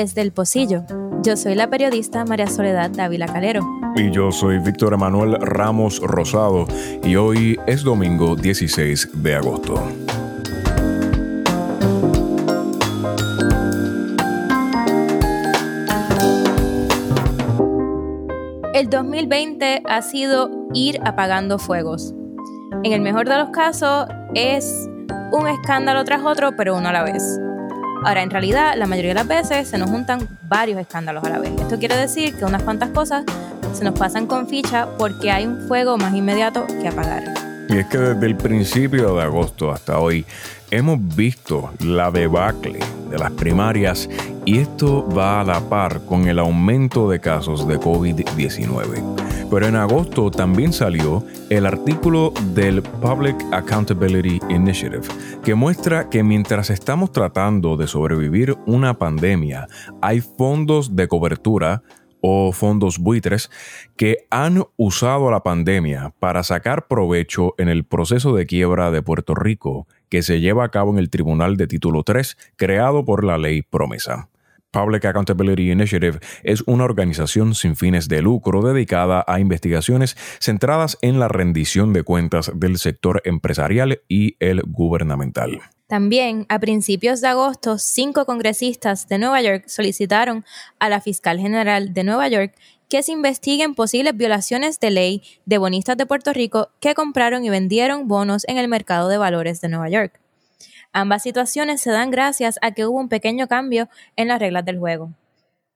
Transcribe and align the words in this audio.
Desde 0.00 0.22
el 0.22 0.32
Pocillo, 0.32 0.84
yo 1.22 1.36
soy 1.36 1.54
la 1.54 1.68
periodista 1.68 2.24
María 2.24 2.46
Soledad 2.46 2.90
Dávila 2.90 3.26
Calero. 3.26 3.60
Y 3.96 4.10
yo 4.10 4.32
soy 4.32 4.58
Víctor 4.58 4.94
Emanuel 4.94 5.34
Ramos 5.38 6.00
Rosado 6.00 6.66
y 7.04 7.16
hoy 7.16 7.60
es 7.66 7.82
domingo 7.82 8.34
16 8.34 9.10
de 9.22 9.34
agosto. 9.34 9.74
El 18.72 18.88
2020 18.88 19.82
ha 19.86 20.00
sido 20.00 20.50
ir 20.72 20.98
apagando 21.04 21.58
fuegos. 21.58 22.14
En 22.84 22.94
el 22.94 23.02
mejor 23.02 23.28
de 23.28 23.36
los 23.36 23.50
casos 23.50 24.06
es 24.34 24.88
un 25.30 25.46
escándalo 25.46 26.02
tras 26.04 26.24
otro, 26.24 26.56
pero 26.56 26.74
uno 26.74 26.88
a 26.88 26.92
la 26.92 27.02
vez. 27.02 27.38
Ahora, 28.02 28.22
en 28.22 28.30
realidad, 28.30 28.74
la 28.76 28.86
mayoría 28.86 29.10
de 29.10 29.14
las 29.14 29.28
veces 29.28 29.68
se 29.68 29.76
nos 29.76 29.90
juntan 29.90 30.26
varios 30.48 30.80
escándalos 30.80 31.22
a 31.24 31.28
la 31.28 31.38
vez. 31.38 31.52
Esto 31.60 31.78
quiere 31.78 31.96
decir 31.96 32.34
que 32.34 32.46
unas 32.46 32.62
cuantas 32.62 32.90
cosas 32.90 33.24
se 33.74 33.84
nos 33.84 33.98
pasan 33.98 34.26
con 34.26 34.48
ficha 34.48 34.88
porque 34.96 35.30
hay 35.30 35.46
un 35.46 35.68
fuego 35.68 35.98
más 35.98 36.14
inmediato 36.14 36.66
que 36.66 36.88
apagar. 36.88 37.24
Y 37.68 37.76
es 37.76 37.86
que 37.86 37.98
desde 37.98 38.26
el 38.26 38.36
principio 38.36 39.14
de 39.16 39.22
agosto 39.22 39.70
hasta 39.70 39.98
hoy 39.98 40.24
hemos 40.70 40.98
visto 41.14 41.70
la 41.80 42.10
debacle 42.10 42.80
de 43.10 43.18
las 43.18 43.30
primarias 43.32 44.08
y 44.46 44.58
esto 44.58 45.06
va 45.06 45.42
a 45.42 45.44
la 45.44 45.60
par 45.60 46.00
con 46.06 46.26
el 46.26 46.38
aumento 46.38 47.08
de 47.10 47.20
casos 47.20 47.68
de 47.68 47.78
COVID-19. 47.78 49.48
Pero 49.50 49.66
en 49.66 49.76
agosto 49.76 50.30
también 50.30 50.72
salió 50.72 51.22
el 51.50 51.66
artículo 51.66 52.32
del 52.54 52.80
Public 52.80 53.36
Accountability 53.52 54.40
Initiative 54.48 55.02
que 55.42 55.56
muestra 55.56 56.08
que 56.08 56.22
mientras 56.22 56.70
estamos 56.70 57.12
tratando 57.12 57.76
de 57.76 57.88
sobrevivir 57.88 58.56
una 58.66 58.98
pandemia, 58.98 59.66
hay 60.00 60.20
fondos 60.20 60.94
de 60.94 61.08
cobertura 61.08 61.82
o 62.20 62.52
fondos 62.52 62.98
buitres 62.98 63.50
que 63.96 64.26
han 64.30 64.64
usado 64.76 65.30
la 65.30 65.42
pandemia 65.42 66.14
para 66.20 66.44
sacar 66.44 66.86
provecho 66.86 67.54
en 67.58 67.68
el 67.68 67.84
proceso 67.84 68.34
de 68.34 68.46
quiebra 68.46 68.90
de 68.92 69.02
Puerto 69.02 69.34
Rico 69.34 69.88
que 70.08 70.22
se 70.22 70.40
lleva 70.40 70.64
a 70.64 70.70
cabo 70.70 70.92
en 70.92 70.98
el 70.98 71.10
Tribunal 71.10 71.56
de 71.56 71.66
Título 71.66 72.04
3 72.04 72.36
creado 72.56 73.04
por 73.04 73.24
la 73.24 73.38
ley 73.38 73.62
Promesa. 73.62 74.29
Public 74.70 75.04
Accountability 75.04 75.70
Initiative 75.70 76.20
es 76.42 76.62
una 76.66 76.84
organización 76.84 77.54
sin 77.54 77.76
fines 77.76 78.08
de 78.08 78.22
lucro 78.22 78.62
dedicada 78.62 79.24
a 79.26 79.40
investigaciones 79.40 80.16
centradas 80.40 80.98
en 81.02 81.18
la 81.18 81.28
rendición 81.28 81.92
de 81.92 82.02
cuentas 82.02 82.52
del 82.54 82.78
sector 82.78 83.20
empresarial 83.24 84.02
y 84.08 84.36
el 84.38 84.62
gubernamental. 84.62 85.60
También, 85.88 86.46
a 86.48 86.60
principios 86.60 87.20
de 87.20 87.26
agosto, 87.26 87.76
cinco 87.78 88.24
congresistas 88.24 89.08
de 89.08 89.18
Nueva 89.18 89.42
York 89.42 89.64
solicitaron 89.66 90.44
a 90.78 90.88
la 90.88 91.00
fiscal 91.00 91.40
general 91.40 91.92
de 91.92 92.04
Nueva 92.04 92.28
York 92.28 92.54
que 92.88 93.02
se 93.02 93.10
investiguen 93.10 93.74
posibles 93.74 94.16
violaciones 94.16 94.78
de 94.78 94.90
ley 94.90 95.22
de 95.46 95.58
bonistas 95.58 95.96
de 95.96 96.06
Puerto 96.06 96.32
Rico 96.32 96.70
que 96.80 96.94
compraron 96.94 97.44
y 97.44 97.50
vendieron 97.50 98.06
bonos 98.06 98.44
en 98.46 98.56
el 98.58 98.68
mercado 98.68 99.08
de 99.08 99.18
valores 99.18 99.60
de 99.60 99.68
Nueva 99.68 99.88
York. 99.88 100.20
Ambas 100.92 101.22
situaciones 101.22 101.80
se 101.80 101.90
dan 101.90 102.10
gracias 102.10 102.58
a 102.62 102.72
que 102.72 102.84
hubo 102.84 102.98
un 102.98 103.08
pequeño 103.08 103.46
cambio 103.46 103.88
en 104.16 104.28
las 104.28 104.40
reglas 104.40 104.64
del 104.64 104.78
juego. 104.78 105.12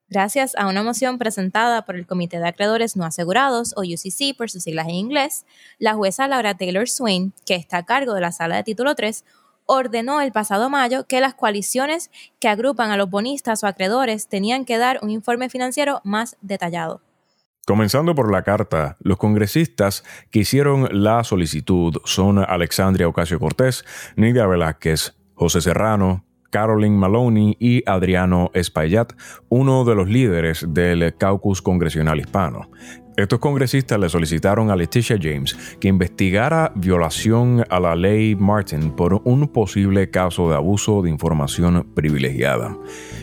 Gracias 0.09 0.55
a 0.57 0.67
una 0.67 0.83
moción 0.83 1.19
presentada 1.19 1.85
por 1.85 1.97
el 1.97 2.07
Comité 2.07 2.39
de 2.39 2.49
Acreedores 2.49 2.97
No 2.97 3.05
Asegurados, 3.05 3.75
o 3.77 3.83
UCC 3.83 4.37
por 4.37 4.51
sus 4.51 4.65
siglas 4.65 4.87
en 4.89 4.97
inglés, 4.97 5.47
la 5.79 5.95
jueza 5.95 6.29
Laura 6.29 6.55
Taylor 6.55 6.89
Swain, 6.89 7.33
que 7.47 7.55
está 7.55 7.79
a 7.79 7.85
cargo 7.85 8.15
de 8.15 8.21
la 8.21 8.33
sala 8.33 8.57
de 8.57 8.65
título 8.65 8.95
3, 8.95 9.25
ordenó 9.67 10.21
el 10.21 10.33
pasado 10.33 10.69
mayo 10.69 11.07
que 11.07 11.21
las 11.21 11.35
coaliciones 11.35 12.11
que 12.39 12.49
agrupan 12.49 12.91
a 12.91 12.97
los 12.97 13.09
bonistas 13.09 13.63
o 13.63 13.67
acreedores 13.67 14.29
tenían 14.29 14.65
que 14.65 14.79
dar 14.79 14.99
un 15.03 15.11
informe 15.11 15.49
financiero 15.49 16.01
más 16.05 16.37
detallado. 16.43 17.01
Comenzando 17.67 18.15
por 18.15 18.31
la 18.31 18.43
carta, 18.43 18.99
los 19.01 19.17
congresistas 19.17 20.05
que 20.31 20.41
hicieron 20.41 20.89
la 20.93 21.25
solicitud 21.25 21.97
son 22.05 22.39
Alexandria 22.39 23.09
Ocasio 23.09 23.39
Cortés, 23.41 23.85
Nidia 24.17 24.47
Velázquez, 24.47 25.17
José 25.35 25.63
Serrano, 25.63 26.27
Caroline 26.51 26.97
Maloney 26.97 27.57
y 27.59 27.83
Adriano 27.89 28.51
Espaillat, 28.55 29.15
uno 29.49 29.85
de 29.85 29.95
los 29.95 30.09
líderes 30.09 30.67
del 30.69 31.17
caucus 31.17 31.63
congresional 31.63 32.21
hispano. 32.21 32.71
Estos 33.17 33.39
congresistas 33.39 34.01
le 34.01 34.09
solicitaron 34.09 34.73
a 34.73 34.77
Leticia 34.77 35.17
James 35.21 35.57
que 35.79 35.87
investigara 35.87 36.73
violación 36.75 37.65
a 37.71 37.79
la 37.79 37.95
ley 37.95 38.35
Martin 38.35 38.91
por 38.91 39.21
un 39.23 39.47
posible 39.47 40.11
caso 40.11 40.51
de 40.51 40.57
abuso 40.57 41.01
de 41.01 41.11
información 41.11 41.87
privilegiada. 41.95 42.77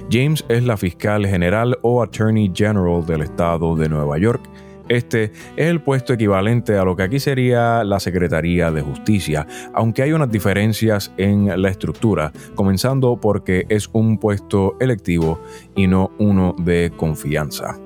James 0.09 0.45
es 0.47 0.63
la 0.63 0.77
fiscal 0.77 1.27
general 1.27 1.77
o 1.81 2.01
attorney 2.01 2.49
general 2.55 3.05
del 3.05 3.23
estado 3.23 3.75
de 3.75 3.89
Nueva 3.89 4.17
York. 4.17 4.41
Este 4.87 5.25
es 5.57 5.67
el 5.67 5.81
puesto 5.81 6.13
equivalente 6.13 6.77
a 6.77 6.85
lo 6.85 6.95
que 6.95 7.03
aquí 7.03 7.19
sería 7.19 7.83
la 7.83 7.99
Secretaría 7.99 8.71
de 8.71 8.81
Justicia, 8.81 9.45
aunque 9.73 10.03
hay 10.03 10.13
unas 10.13 10.31
diferencias 10.31 11.11
en 11.17 11.61
la 11.61 11.69
estructura, 11.69 12.31
comenzando 12.55 13.17
porque 13.19 13.65
es 13.67 13.89
un 13.91 14.17
puesto 14.17 14.77
electivo 14.79 15.41
y 15.75 15.87
no 15.87 16.11
uno 16.17 16.55
de 16.57 16.93
confianza. 16.95 17.77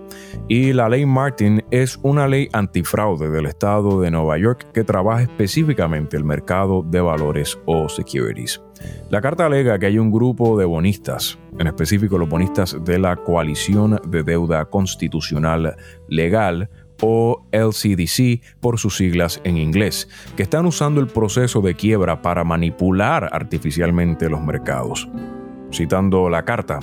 Y 0.47 0.73
la 0.73 0.90
ley 0.90 1.06
Martin 1.06 1.63
es 1.72 2.00
una 2.03 2.28
ley 2.28 2.50
antifraude 2.53 3.29
del 3.29 3.46
estado 3.46 4.01
de 4.01 4.12
Nueva 4.12 4.38
York 4.38 4.68
que 4.73 4.84
trabaja 4.84 5.23
específicamente 5.23 6.18
el 6.18 6.23
mercado 6.23 6.84
de 6.84 7.01
valores 7.01 7.57
o 7.66 7.90
securities. 7.90 8.62
La 9.09 9.22
carta 9.22 9.45
alega 9.45 9.79
que 9.79 9.88
hay 9.88 9.97
un 9.97 10.12
grupo 10.12 10.57
de 10.57 10.66
bonistas, 10.66 11.40
en 11.57 11.68
específico 11.68 12.18
los 12.18 12.29
bonistas 12.29 12.78
de 12.84 13.00
la 13.00 13.16
Coalición 13.16 14.00
de 14.07 14.24
Deuda 14.24 14.66
Constitucional 14.66 15.75
Legal, 16.07 16.69
o 17.01 17.45
LCDC 17.51 18.41
por 18.59 18.79
sus 18.79 18.97
siglas 18.97 19.41
en 19.44 19.57
inglés, 19.57 20.07
que 20.35 20.44
están 20.44 20.66
usando 20.66 21.01
el 21.01 21.07
proceso 21.07 21.62
de 21.62 21.75
quiebra 21.75 22.22
para 22.22 22.44
manipular 22.44 23.29
artificialmente 23.31 24.29
los 24.29 24.41
mercados. 24.41 25.07
Citando 25.72 26.29
la 26.29 26.45
carta, 26.45 26.79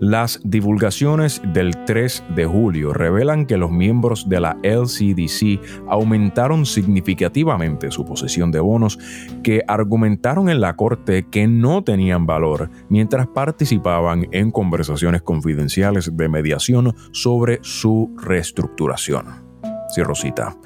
las 0.00 0.40
divulgaciones 0.42 1.42
del 1.52 1.84
3 1.84 2.24
de 2.34 2.46
julio 2.46 2.94
revelan 2.94 3.44
que 3.44 3.58
los 3.58 3.70
miembros 3.70 4.28
de 4.28 4.40
la 4.40 4.56
LCDC 4.62 5.60
aumentaron 5.88 6.64
significativamente 6.64 7.90
su 7.90 8.06
posesión 8.06 8.50
de 8.50 8.60
bonos 8.60 8.98
que 9.44 9.62
argumentaron 9.68 10.48
en 10.48 10.62
la 10.62 10.74
corte 10.74 11.26
que 11.30 11.46
no 11.46 11.84
tenían 11.84 12.26
valor 12.26 12.70
mientras 12.88 13.26
participaban 13.26 14.26
en 14.32 14.50
conversaciones 14.50 15.20
confidenciales 15.20 16.16
de 16.16 16.28
mediación 16.28 16.94
sobre 17.12 17.58
su 17.62 18.14
reestructuración. 18.16 19.26
Cierro 19.94 20.14
cita. 20.14 20.56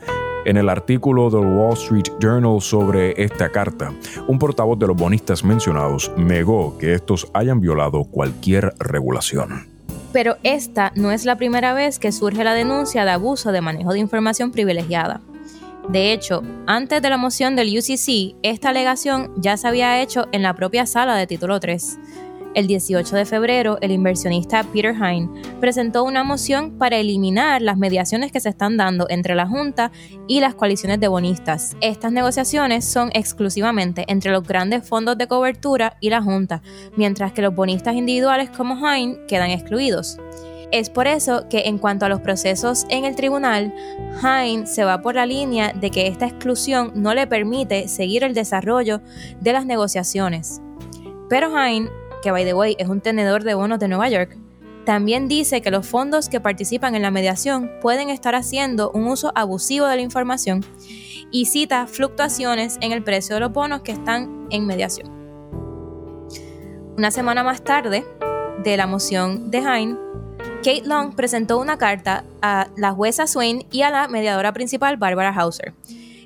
En 0.44 0.58
el 0.58 0.68
artículo 0.68 1.30
del 1.30 1.46
Wall 1.46 1.72
Street 1.72 2.04
Journal 2.20 2.60
sobre 2.60 3.14
esta 3.22 3.48
carta, 3.48 3.94
un 4.28 4.38
portavoz 4.38 4.78
de 4.78 4.86
los 4.86 4.96
bonistas 4.96 5.42
mencionados 5.42 6.12
negó 6.18 6.76
que 6.76 6.92
estos 6.92 7.26
hayan 7.32 7.60
violado 7.60 8.04
cualquier 8.04 8.74
regulación. 8.78 9.66
Pero 10.12 10.36
esta 10.42 10.92
no 10.96 11.12
es 11.12 11.24
la 11.24 11.36
primera 11.36 11.72
vez 11.72 11.98
que 11.98 12.12
surge 12.12 12.44
la 12.44 12.52
denuncia 12.52 13.06
de 13.06 13.12
abuso 13.12 13.52
de 13.52 13.62
manejo 13.62 13.94
de 13.94 14.00
información 14.00 14.52
privilegiada. 14.52 15.22
De 15.88 16.12
hecho, 16.12 16.42
antes 16.66 17.00
de 17.00 17.10
la 17.10 17.16
moción 17.16 17.56
del 17.56 17.76
UCC, 17.78 18.36
esta 18.42 18.68
alegación 18.68 19.32
ya 19.36 19.56
se 19.56 19.66
había 19.66 20.02
hecho 20.02 20.28
en 20.32 20.42
la 20.42 20.54
propia 20.54 20.84
sala 20.84 21.16
de 21.16 21.26
título 21.26 21.58
3. 21.58 21.98
El 22.54 22.68
18 22.68 23.16
de 23.16 23.24
febrero, 23.24 23.78
el 23.80 23.90
inversionista 23.90 24.62
Peter 24.62 24.94
Hine 24.94 25.28
presentó 25.58 26.04
una 26.04 26.22
moción 26.22 26.78
para 26.78 26.96
eliminar 26.96 27.60
las 27.60 27.76
mediaciones 27.76 28.30
que 28.30 28.38
se 28.38 28.48
están 28.48 28.76
dando 28.76 29.06
entre 29.08 29.34
la 29.34 29.48
Junta 29.48 29.90
y 30.28 30.38
las 30.38 30.54
coaliciones 30.54 31.00
de 31.00 31.08
bonistas. 31.08 31.76
Estas 31.80 32.12
negociaciones 32.12 32.84
son 32.84 33.10
exclusivamente 33.12 34.04
entre 34.06 34.30
los 34.30 34.44
grandes 34.44 34.88
fondos 34.88 35.18
de 35.18 35.26
cobertura 35.26 35.96
y 36.00 36.10
la 36.10 36.22
Junta, 36.22 36.62
mientras 36.96 37.32
que 37.32 37.42
los 37.42 37.56
bonistas 37.56 37.96
individuales 37.96 38.50
como 38.50 38.76
Hine 38.76 39.18
quedan 39.26 39.50
excluidos. 39.50 40.18
Es 40.70 40.90
por 40.90 41.08
eso 41.08 41.48
que 41.48 41.62
en 41.66 41.78
cuanto 41.78 42.06
a 42.06 42.08
los 42.08 42.20
procesos 42.20 42.86
en 42.88 43.04
el 43.04 43.16
tribunal, 43.16 43.74
Hine 44.22 44.68
se 44.68 44.84
va 44.84 45.02
por 45.02 45.16
la 45.16 45.26
línea 45.26 45.72
de 45.72 45.90
que 45.90 46.06
esta 46.06 46.26
exclusión 46.26 46.92
no 46.94 47.14
le 47.14 47.26
permite 47.26 47.88
seguir 47.88 48.22
el 48.22 48.32
desarrollo 48.32 49.00
de 49.40 49.52
las 49.52 49.66
negociaciones. 49.66 50.60
Pero 51.28 51.48
Hine 51.50 51.88
que 52.24 52.30
by 52.30 52.44
the 52.46 52.54
way 52.54 52.74
es 52.78 52.88
un 52.88 53.02
tenedor 53.02 53.44
de 53.44 53.52
bonos 53.52 53.78
de 53.78 53.86
Nueva 53.86 54.08
York, 54.08 54.38
también 54.86 55.28
dice 55.28 55.60
que 55.60 55.70
los 55.70 55.86
fondos 55.86 56.30
que 56.30 56.40
participan 56.40 56.94
en 56.94 57.02
la 57.02 57.10
mediación 57.10 57.70
pueden 57.82 58.08
estar 58.08 58.34
haciendo 58.34 58.90
un 58.92 59.06
uso 59.06 59.30
abusivo 59.34 59.86
de 59.86 59.96
la 59.96 60.02
información 60.02 60.64
y 61.30 61.44
cita 61.44 61.86
fluctuaciones 61.86 62.78
en 62.80 62.92
el 62.92 63.04
precio 63.04 63.34
de 63.34 63.40
los 63.40 63.52
bonos 63.52 63.82
que 63.82 63.92
están 63.92 64.46
en 64.48 64.64
mediación. 64.64 65.10
Una 66.96 67.10
semana 67.10 67.42
más 67.42 67.62
tarde 67.62 68.06
de 68.62 68.76
la 68.78 68.86
moción 68.86 69.50
de 69.50 69.58
Hine, 69.58 69.96
Kate 70.62 70.84
Long 70.86 71.14
presentó 71.14 71.58
una 71.58 71.76
carta 71.76 72.24
a 72.40 72.68
la 72.78 72.92
jueza 72.92 73.26
Swain 73.26 73.66
y 73.70 73.82
a 73.82 73.90
la 73.90 74.08
mediadora 74.08 74.54
principal 74.54 74.96
Barbara 74.96 75.34
Hauser. 75.34 75.74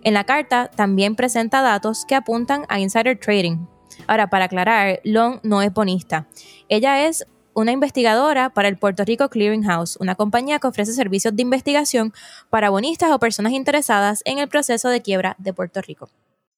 En 0.04 0.14
la 0.14 0.22
carta 0.22 0.70
también 0.70 1.16
presenta 1.16 1.60
datos 1.60 2.04
que 2.06 2.14
apuntan 2.14 2.66
a 2.68 2.78
insider 2.78 3.18
trading, 3.18 3.66
Ahora, 4.08 4.30
para 4.30 4.46
aclarar, 4.46 5.00
Long 5.04 5.38
no 5.44 5.62
es 5.62 5.72
bonista. 5.72 6.26
Ella 6.68 7.06
es 7.06 7.26
una 7.52 7.72
investigadora 7.72 8.50
para 8.50 8.68
el 8.68 8.78
Puerto 8.78 9.04
Rico 9.04 9.28
Clearing 9.28 9.64
House, 9.64 9.98
una 10.00 10.14
compañía 10.14 10.58
que 10.58 10.66
ofrece 10.66 10.92
servicios 10.92 11.36
de 11.36 11.42
investigación 11.42 12.12
para 12.50 12.70
bonistas 12.70 13.10
o 13.10 13.18
personas 13.18 13.52
interesadas 13.52 14.22
en 14.24 14.38
el 14.38 14.48
proceso 14.48 14.88
de 14.88 15.02
quiebra 15.02 15.36
de 15.38 15.52
Puerto 15.52 15.82
Rico. 15.82 16.08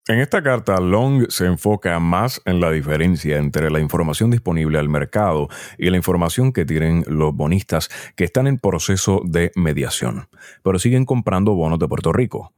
En 0.06 0.19
esta 0.19 0.43
carta, 0.43 0.81
Long 0.81 1.29
se 1.29 1.47
enfoca 1.47 1.99
más 2.00 2.41
en 2.44 2.61
la 2.61 2.70
diferencia 2.70 3.38
entre 3.38 3.70
la 3.70 3.81
información 3.81 4.31
disponible 4.31 4.79
al 4.79 4.88
mercado 4.88 5.49
y 5.79 5.91
la 5.91 5.97
información 5.97 6.52
que 6.52 6.64
tienen 6.64 7.05
los 7.06 7.35
bonistas 7.35 7.88
que 8.17 8.25
están 8.25 8.47
en 8.47 8.58
proceso 8.58 9.23
de 9.25 9.52
mediación, 9.56 10.29
pero 10.62 10.79
siguen 10.79 11.05
comprando 11.05 11.55
bonos 11.55 11.79
de 11.79 11.88
Puerto 11.88 12.12
Rico. 12.12 12.52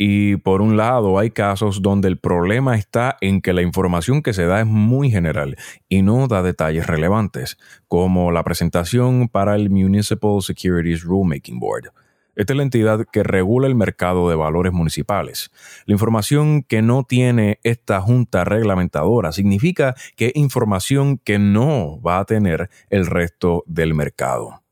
Y 0.00 0.36
por 0.36 0.62
un 0.62 0.76
lado, 0.76 1.18
hay 1.18 1.32
casos 1.32 1.82
donde 1.82 2.06
el 2.06 2.18
problema 2.18 2.76
está 2.76 3.16
en 3.20 3.40
que 3.40 3.52
la 3.52 3.62
información 3.62 4.22
que 4.22 4.32
se 4.32 4.46
da 4.46 4.60
es 4.60 4.66
muy 4.66 5.10
general 5.10 5.56
y 5.88 6.02
no 6.02 6.28
da 6.28 6.40
detalles 6.44 6.86
relevantes, 6.86 7.58
como 7.88 8.30
la 8.30 8.44
presentación 8.44 9.28
para 9.28 9.56
el 9.56 9.70
Municipal 9.70 10.40
Securities 10.40 11.02
Rulemaking 11.02 11.58
Board. 11.58 11.90
Esta 12.36 12.52
es 12.52 12.56
la 12.56 12.62
entidad 12.62 13.06
que 13.10 13.24
regula 13.24 13.66
el 13.66 13.74
mercado 13.74 14.30
de 14.30 14.36
valores 14.36 14.72
municipales. 14.72 15.50
La 15.86 15.94
información 15.94 16.62
que 16.62 16.80
no 16.80 17.02
tiene 17.02 17.58
esta 17.64 18.00
junta 18.00 18.44
reglamentadora 18.44 19.32
significa 19.32 19.96
que 20.14 20.30
información 20.36 21.18
que 21.18 21.40
no 21.40 22.00
va 22.00 22.20
a 22.20 22.24
tener 22.24 22.70
el 22.88 23.04
resto 23.04 23.64
del 23.66 23.94
mercado. 23.94 24.62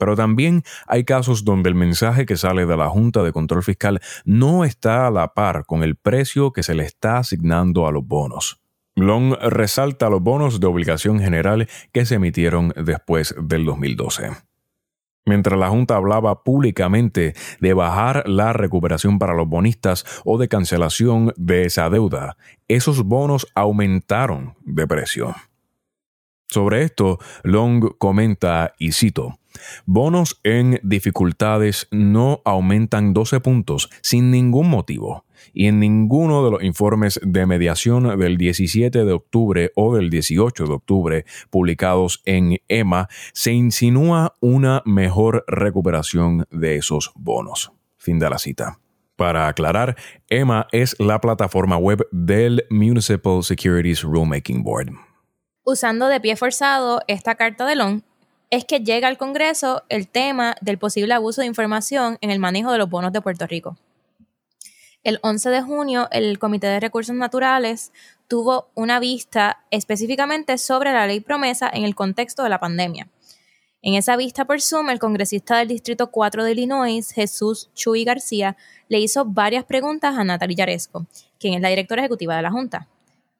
Pero 0.00 0.16
también 0.16 0.64
hay 0.86 1.04
casos 1.04 1.44
donde 1.44 1.68
el 1.68 1.74
mensaje 1.74 2.24
que 2.24 2.38
sale 2.38 2.64
de 2.64 2.74
la 2.74 2.88
Junta 2.88 3.22
de 3.22 3.32
Control 3.32 3.62
Fiscal 3.62 4.00
no 4.24 4.64
está 4.64 5.06
a 5.06 5.10
la 5.10 5.34
par 5.34 5.66
con 5.66 5.82
el 5.82 5.94
precio 5.94 6.52
que 6.52 6.62
se 6.62 6.74
le 6.74 6.84
está 6.84 7.18
asignando 7.18 7.86
a 7.86 7.92
los 7.92 8.06
bonos. 8.06 8.62
Long 8.96 9.34
resalta 9.34 10.08
los 10.08 10.22
bonos 10.22 10.58
de 10.58 10.66
obligación 10.66 11.20
general 11.20 11.68
que 11.92 12.06
se 12.06 12.14
emitieron 12.14 12.72
después 12.76 13.34
del 13.38 13.66
2012. 13.66 14.30
Mientras 15.26 15.60
la 15.60 15.68
Junta 15.68 15.96
hablaba 15.96 16.44
públicamente 16.44 17.34
de 17.60 17.74
bajar 17.74 18.26
la 18.26 18.54
recuperación 18.54 19.18
para 19.18 19.34
los 19.34 19.48
bonistas 19.48 20.06
o 20.24 20.38
de 20.38 20.48
cancelación 20.48 21.34
de 21.36 21.66
esa 21.66 21.90
deuda, 21.90 22.38
esos 22.68 23.04
bonos 23.04 23.46
aumentaron 23.54 24.54
de 24.64 24.86
precio. 24.86 25.34
Sobre 26.50 26.82
esto, 26.82 27.18
Long 27.44 27.96
comenta, 27.98 28.74
y 28.78 28.92
cito, 28.92 29.38
Bonos 29.86 30.40
en 30.42 30.80
dificultades 30.82 31.88
no 31.90 32.40
aumentan 32.44 33.12
12 33.12 33.40
puntos 33.40 33.90
sin 34.02 34.30
ningún 34.30 34.68
motivo 34.68 35.24
y 35.52 35.66
en 35.66 35.80
ninguno 35.80 36.44
de 36.44 36.50
los 36.50 36.62
informes 36.62 37.20
de 37.22 37.46
mediación 37.46 38.18
del 38.18 38.36
17 38.36 39.04
de 39.04 39.12
octubre 39.12 39.72
o 39.74 39.94
del 39.96 40.10
18 40.10 40.66
de 40.66 40.72
octubre 40.72 41.24
publicados 41.50 42.22
en 42.24 42.58
EMA 42.68 43.08
se 43.32 43.52
insinúa 43.52 44.36
una 44.40 44.82
mejor 44.84 45.44
recuperación 45.46 46.46
de 46.50 46.76
esos 46.76 47.12
bonos. 47.14 47.72
Fin 47.96 48.18
de 48.18 48.30
la 48.30 48.38
cita. 48.38 48.78
Para 49.16 49.48
aclarar, 49.48 49.96
EMA 50.28 50.66
es 50.72 50.96
la 50.98 51.20
plataforma 51.20 51.76
web 51.76 52.06
del 52.10 52.64
Municipal 52.70 53.42
Securities 53.42 54.02
Rulemaking 54.02 54.62
Board. 54.62 55.09
Usando 55.70 56.08
de 56.08 56.18
pie 56.18 56.34
forzado 56.34 57.00
esta 57.06 57.36
carta 57.36 57.64
de 57.64 57.76
Long, 57.76 58.02
es 58.50 58.64
que 58.64 58.80
llega 58.80 59.06
al 59.06 59.16
Congreso 59.16 59.84
el 59.88 60.08
tema 60.08 60.56
del 60.60 60.78
posible 60.78 61.14
abuso 61.14 61.42
de 61.42 61.46
información 61.46 62.18
en 62.22 62.32
el 62.32 62.40
manejo 62.40 62.72
de 62.72 62.78
los 62.78 62.90
bonos 62.90 63.12
de 63.12 63.20
Puerto 63.20 63.46
Rico. 63.46 63.76
El 65.04 65.20
11 65.22 65.48
de 65.50 65.62
junio, 65.62 66.08
el 66.10 66.40
Comité 66.40 66.66
de 66.66 66.80
Recursos 66.80 67.14
Naturales 67.14 67.92
tuvo 68.26 68.66
una 68.74 68.98
vista 68.98 69.60
específicamente 69.70 70.58
sobre 70.58 70.92
la 70.92 71.06
ley 71.06 71.20
promesa 71.20 71.70
en 71.72 71.84
el 71.84 71.94
contexto 71.94 72.42
de 72.42 72.48
la 72.48 72.58
pandemia. 72.58 73.06
En 73.80 73.94
esa 73.94 74.16
vista 74.16 74.46
por 74.46 74.60
Zoom, 74.60 74.90
el 74.90 74.98
congresista 74.98 75.58
del 75.58 75.68
Distrito 75.68 76.10
4 76.10 76.42
de 76.42 76.50
Illinois, 76.50 77.12
Jesús 77.12 77.70
Chuy 77.76 78.02
García, 78.02 78.56
le 78.88 78.98
hizo 78.98 79.24
varias 79.24 79.62
preguntas 79.62 80.18
a 80.18 80.24
Natalie 80.24 80.56
Yaresco, 80.56 81.06
quien 81.38 81.54
es 81.54 81.60
la 81.60 81.68
directora 81.68 82.02
ejecutiva 82.02 82.34
de 82.34 82.42
la 82.42 82.50
Junta. 82.50 82.88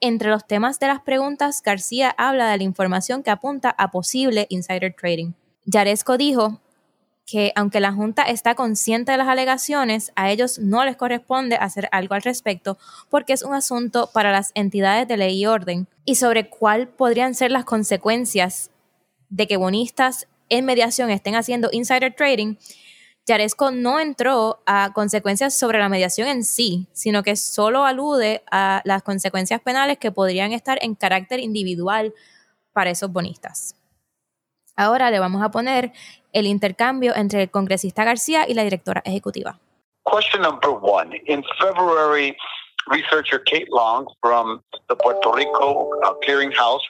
Entre 0.01 0.31
los 0.31 0.47
temas 0.47 0.81
de 0.81 0.87
las 0.87 1.01
preguntas, 1.03 1.63
García 1.63 2.15
habla 2.17 2.51
de 2.51 2.57
la 2.57 2.65
información 2.65 3.23
que 3.23 3.31
apunta 3.31 3.75
a 3.77 3.91
posible 3.91 4.47
insider 4.49 4.95
trading. 4.99 5.33
Yaresco 5.67 6.17
dijo 6.17 6.61
que 7.27 7.53
aunque 7.55 7.81
la 7.81 7.93
Junta 7.93 8.23
está 8.23 8.55
consciente 8.55 9.13
de 9.13 9.19
las 9.19 9.29
alegaciones, 9.29 10.11
a 10.17 10.31
ellos 10.31 10.59
no 10.59 10.85
les 10.87 10.97
corresponde 10.97 11.57
hacer 11.57 11.89
algo 11.93 12.15
al 12.15 12.23
respecto 12.23 12.79
porque 13.11 13.35
es 13.35 13.43
un 13.43 13.55
asunto 13.55 14.11
para 14.13 14.33
las 14.33 14.53
entidades 14.55 15.07
de 15.07 15.19
ley 15.19 15.39
y 15.39 15.47
orden 15.47 15.87
y 16.07 16.15
sobre 16.15 16.49
cuál 16.49 16.89
podrían 16.89 17.35
ser 17.35 17.53
las 17.53 17.67
consecuencias 17.67 18.71
de 19.29 19.47
que 19.47 19.59
bonistas 19.59 20.27
en 20.49 20.65
mediación 20.65 21.11
estén 21.11 21.37
haciendo 21.37 21.69
insider 21.73 22.15
trading, 22.15 22.57
Yaresco 23.27 23.71
no 23.71 24.01
entró 24.01 24.63
a 24.67 24.93
consecuencias 24.93 25.57
sobre 25.57 25.79
la 25.79 25.89
mediación 25.89 26.29
en 26.29 26.45
sí, 26.45 26.89
sino 26.93 27.23
que 27.23 27.37
solo 27.37 27.85
alude 27.85 28.43
a 28.51 28.83
las 28.85 29.03
consecuencias 29.03 29.61
penales 29.61 29.99
que 29.99 30.11
podrían 30.11 30.53
estar 30.53 30.79
en 30.83 30.95
carácter 30.95 31.39
individual 31.41 32.15
para 32.73 32.91
esos 32.91 33.13
bonistas. 33.13 33.77
Ahora 34.77 35.11
le 35.11 35.19
vamos 35.19 35.43
a 35.43 35.51
poner 35.51 35.93
el 36.33 36.47
intercambio 36.47 37.15
entre 37.15 37.43
el 37.43 37.51
congresista 37.51 38.05
García 38.05 38.49
y 38.49 38.55
la 38.55 38.65
directora 38.65 39.03
ejecutiva. 39.05 39.59
Question 40.05 40.43
number 40.43 40.71
one. 40.71 41.21
In 41.27 41.45
February, 41.61 42.37
researcher 42.89 43.43
Kate 43.45 43.69
Long 43.71 44.07
from 44.21 44.63
the 44.89 44.97
Puerto 44.97 45.33
Rico 45.33 45.91
uh, 46.03 46.15
Clearinghouse 46.23 46.83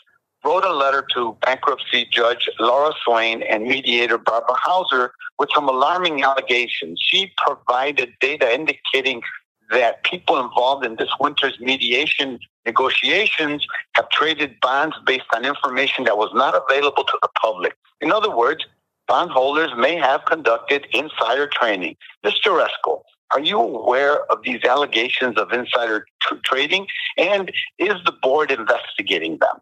wrote 0.44 0.64
a 0.64 0.72
letter 0.72 1.06
to 1.14 1.36
bankruptcy 1.42 2.06
judge 2.10 2.48
Laura 2.58 2.92
Swain 3.04 3.42
and 3.42 3.64
mediator 3.64 4.18
Barbara 4.18 4.56
Hauser 4.56 5.12
with 5.38 5.50
some 5.54 5.68
alarming 5.68 6.22
allegations. 6.22 7.00
She 7.02 7.32
provided 7.36 8.12
data 8.20 8.52
indicating 8.52 9.22
that 9.70 10.02
people 10.04 10.38
involved 10.38 10.84
in 10.84 10.96
this 10.96 11.10
winter's 11.20 11.58
mediation 11.60 12.38
negotiations 12.66 13.64
have 13.94 14.08
traded 14.10 14.56
bonds 14.60 14.96
based 15.06 15.26
on 15.34 15.44
information 15.44 16.04
that 16.04 16.18
was 16.18 16.30
not 16.34 16.54
available 16.54 17.04
to 17.04 17.18
the 17.22 17.28
public. 17.40 17.76
In 18.00 18.10
other 18.12 18.34
words, 18.34 18.64
bondholders 19.06 19.70
may 19.76 19.96
have 19.96 20.24
conducted 20.24 20.86
insider 20.92 21.46
trading. 21.46 21.96
Mr. 22.24 22.48
Resco, 22.48 23.02
are 23.32 23.40
you 23.40 23.58
aware 23.58 24.24
of 24.32 24.42
these 24.42 24.62
allegations 24.64 25.36
of 25.36 25.52
insider 25.52 26.04
tr- 26.20 26.34
trading? 26.44 26.86
And 27.16 27.52
is 27.78 27.94
the 28.04 28.12
board 28.22 28.50
investigating 28.50 29.38
them? 29.38 29.60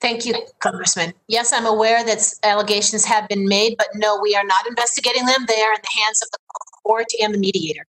Thank 0.00 0.24
you, 0.24 0.34
Congressman. 0.60 1.12
Yes, 1.28 1.52
I'm 1.52 1.66
aware 1.66 2.04
that 2.04 2.22
allegations 2.42 3.04
have 3.04 3.28
been 3.28 3.46
made, 3.46 3.76
but 3.76 3.88
no, 3.94 4.18
we 4.20 4.34
are 4.34 4.44
not 4.44 4.66
investigating 4.66 5.26
them. 5.26 5.44
They 5.46 5.60
are 5.60 5.74
in 5.74 5.80
the 5.82 6.00
hands 6.02 6.22
of 6.22 6.30
the 6.30 6.38
court 6.82 7.06
and 7.22 7.34
the 7.34 7.38
mediator. 7.38 7.86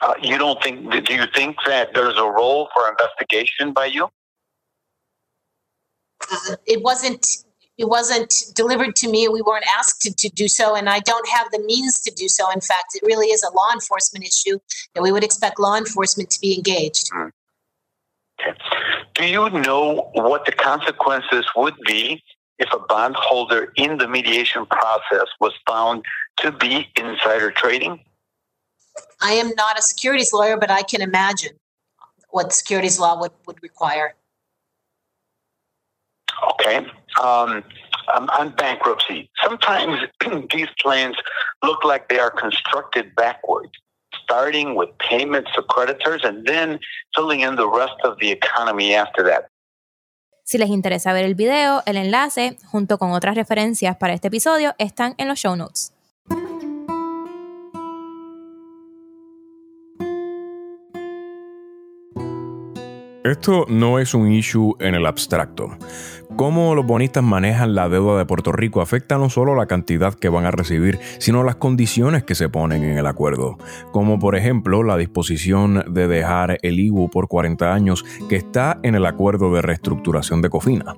Uh, 0.00 0.14
you 0.22 0.38
don't 0.38 0.62
think? 0.62 0.90
Do 1.06 1.14
you 1.14 1.24
think 1.34 1.56
that 1.66 1.92
there's 1.92 2.16
a 2.16 2.24
role 2.24 2.68
for 2.72 2.88
investigation 2.88 3.72
by 3.72 3.86
you? 3.86 4.08
Uh, 6.30 6.56
it 6.66 6.82
wasn't. 6.82 7.26
It 7.78 7.88
wasn't 7.90 8.32
delivered 8.54 8.96
to 8.96 9.10
me. 9.10 9.28
We 9.28 9.42
weren't 9.42 9.66
asked 9.76 10.00
to, 10.02 10.14
to 10.14 10.30
do 10.30 10.48
so, 10.48 10.74
and 10.74 10.88
I 10.88 11.00
don't 11.00 11.28
have 11.28 11.50
the 11.50 11.58
means 11.58 12.00
to 12.02 12.10
do 12.14 12.26
so. 12.26 12.50
In 12.50 12.62
fact, 12.62 12.94
it 12.94 13.02
really 13.04 13.26
is 13.26 13.42
a 13.42 13.54
law 13.54 13.70
enforcement 13.74 14.24
issue, 14.24 14.58
and 14.94 15.02
we 15.02 15.12
would 15.12 15.22
expect 15.22 15.60
law 15.60 15.76
enforcement 15.76 16.30
to 16.30 16.40
be 16.40 16.56
engaged. 16.56 17.10
Mm. 17.10 17.32
Do 19.14 19.26
you 19.26 19.48
know 19.50 20.10
what 20.12 20.44
the 20.44 20.52
consequences 20.52 21.46
would 21.56 21.74
be 21.86 22.22
if 22.58 22.72
a 22.72 22.78
bondholder 22.78 23.72
in 23.76 23.98
the 23.98 24.08
mediation 24.08 24.66
process 24.66 25.26
was 25.40 25.52
found 25.66 26.04
to 26.38 26.52
be 26.52 26.88
insider 26.96 27.50
trading? 27.50 28.00
I 29.20 29.32
am 29.32 29.52
not 29.56 29.78
a 29.78 29.82
securities 29.82 30.32
lawyer, 30.32 30.56
but 30.56 30.70
I 30.70 30.82
can 30.82 31.02
imagine 31.02 31.52
what 32.30 32.52
securities 32.52 32.98
law 32.98 33.18
would, 33.20 33.32
would 33.46 33.62
require. 33.62 34.14
Okay. 36.52 36.86
Um, 37.22 37.64
um, 38.14 38.28
on 38.38 38.50
bankruptcy, 38.50 39.30
sometimes 39.42 40.00
these 40.52 40.68
plans 40.80 41.16
look 41.64 41.84
like 41.84 42.08
they 42.08 42.18
are 42.18 42.30
constructed 42.30 43.14
backwards, 43.16 43.72
starting 44.28 44.74
with 44.74 44.90
payments 44.98 45.50
to 45.54 45.62
creditors 45.62 46.22
and 46.24 46.44
then 46.44 46.78
filling 47.14 47.40
in 47.40 47.56
the 47.56 47.68
rest 47.68 47.96
of 48.04 48.18
the 48.18 48.30
economy 48.30 48.94
after 48.94 49.24
that. 49.24 49.48
Si 50.44 50.58
les 50.58 50.68
interesa 50.68 51.12
ver 51.12 51.24
el 51.24 51.34
video, 51.34 51.82
el 51.86 51.96
enlace, 51.96 52.56
junto 52.70 52.98
con 52.98 53.10
otras 53.12 53.34
referencias 53.34 53.96
para 53.96 54.14
este 54.14 54.28
episodio, 54.28 54.74
están 54.78 55.14
en 55.18 55.26
los 55.26 55.40
show 55.40 55.56
notes. 55.56 55.95
Esto 63.30 63.66
no 63.68 63.98
es 63.98 64.14
un 64.14 64.30
issue 64.30 64.76
en 64.78 64.94
el 64.94 65.04
abstracto. 65.04 65.76
Cómo 66.36 66.76
los 66.76 66.86
bonistas 66.86 67.24
manejan 67.24 67.74
la 67.74 67.88
deuda 67.88 68.18
de 68.18 68.24
Puerto 68.24 68.52
Rico 68.52 68.80
afecta 68.80 69.18
no 69.18 69.30
solo 69.30 69.56
la 69.56 69.66
cantidad 69.66 70.14
que 70.14 70.28
van 70.28 70.46
a 70.46 70.52
recibir, 70.52 71.00
sino 71.18 71.42
las 71.42 71.56
condiciones 71.56 72.22
que 72.22 72.36
se 72.36 72.48
ponen 72.48 72.84
en 72.84 72.98
el 72.98 73.06
acuerdo, 73.06 73.58
como 73.90 74.20
por 74.20 74.36
ejemplo 74.36 74.84
la 74.84 74.96
disposición 74.96 75.82
de 75.88 76.06
dejar 76.06 76.58
el 76.62 76.78
IBU 76.78 77.10
por 77.10 77.26
40 77.26 77.74
años 77.74 78.04
que 78.28 78.36
está 78.36 78.78
en 78.84 78.94
el 78.94 79.06
acuerdo 79.06 79.52
de 79.52 79.62
reestructuración 79.62 80.40
de 80.40 80.50
Cofina. 80.50 80.94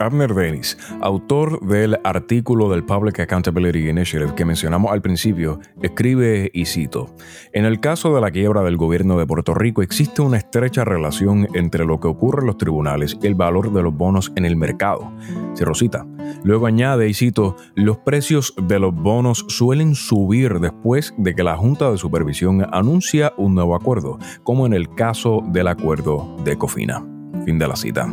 Abner 0.00 0.34
Dennis, 0.34 0.78
autor 1.00 1.60
del 1.66 1.98
artículo 2.04 2.68
del 2.68 2.84
Public 2.84 3.20
Accountability 3.20 3.88
Initiative 3.88 4.34
que 4.34 4.44
mencionamos 4.44 4.92
al 4.92 5.02
principio, 5.02 5.60
escribe 5.82 6.50
y 6.52 6.66
cito, 6.66 7.14
En 7.52 7.64
el 7.64 7.80
caso 7.80 8.14
de 8.14 8.20
la 8.20 8.30
quiebra 8.30 8.62
del 8.62 8.76
gobierno 8.76 9.18
de 9.18 9.26
Puerto 9.26 9.54
Rico 9.54 9.82
existe 9.82 10.22
una 10.22 10.38
estrecha 10.38 10.84
relación 10.84 11.48
entre 11.54 11.84
lo 11.84 12.00
que 12.00 12.08
ocurre 12.08 12.42
en 12.42 12.46
los 12.46 12.58
tribunales 12.58 13.16
y 13.20 13.26
el 13.26 13.34
valor 13.34 13.72
de 13.72 13.82
los 13.82 13.94
bonos 13.94 14.32
en 14.36 14.44
el 14.44 14.56
mercado. 14.56 15.12
Cierro 15.56 15.74
cita. 15.74 16.06
Luego 16.44 16.66
añade 16.66 17.08
y 17.08 17.14
cito, 17.14 17.56
los 17.74 17.98
precios 17.98 18.54
de 18.60 18.78
los 18.78 18.94
bonos 18.94 19.44
suelen 19.48 19.94
subir 19.94 20.60
después 20.60 21.14
de 21.16 21.34
que 21.34 21.42
la 21.42 21.56
Junta 21.56 21.90
de 21.90 21.98
Supervisión 21.98 22.66
anuncia 22.72 23.32
un 23.36 23.54
nuevo 23.54 23.74
acuerdo, 23.74 24.18
como 24.44 24.66
en 24.66 24.74
el 24.74 24.94
caso 24.94 25.42
del 25.48 25.68
acuerdo 25.68 26.36
de 26.44 26.56
Cofina. 26.56 27.17
Fin 27.48 27.58
de 27.58 27.66
la 27.66 27.76
cita. 27.76 28.06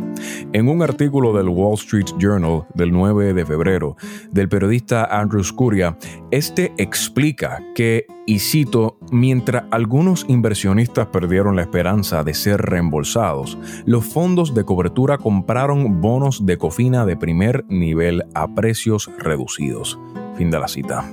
En 0.54 0.66
un 0.66 0.80
artículo 0.80 1.34
del 1.34 1.50
Wall 1.50 1.74
Street 1.74 2.06
Journal 2.18 2.64
del 2.72 2.90
9 2.90 3.34
de 3.34 3.44
febrero 3.44 3.94
del 4.30 4.48
periodista 4.48 5.04
Andrew 5.04 5.44
Scuria, 5.44 5.98
este 6.30 6.72
explica 6.78 7.62
que, 7.74 8.06
y 8.24 8.38
cito, 8.38 8.96
mientras 9.10 9.64
algunos 9.70 10.24
inversionistas 10.26 11.08
perdieron 11.08 11.54
la 11.54 11.60
esperanza 11.60 12.24
de 12.24 12.32
ser 12.32 12.62
reembolsados, 12.62 13.58
los 13.84 14.06
fondos 14.06 14.54
de 14.54 14.64
cobertura 14.64 15.18
compraron 15.18 16.00
bonos 16.00 16.46
de 16.46 16.56
cofina 16.56 17.04
de 17.04 17.18
primer 17.18 17.66
nivel 17.68 18.24
a 18.32 18.54
precios 18.54 19.10
reducidos. 19.18 19.98
Fin 20.38 20.50
de 20.50 20.58
la 20.58 20.68
cita. 20.68 21.04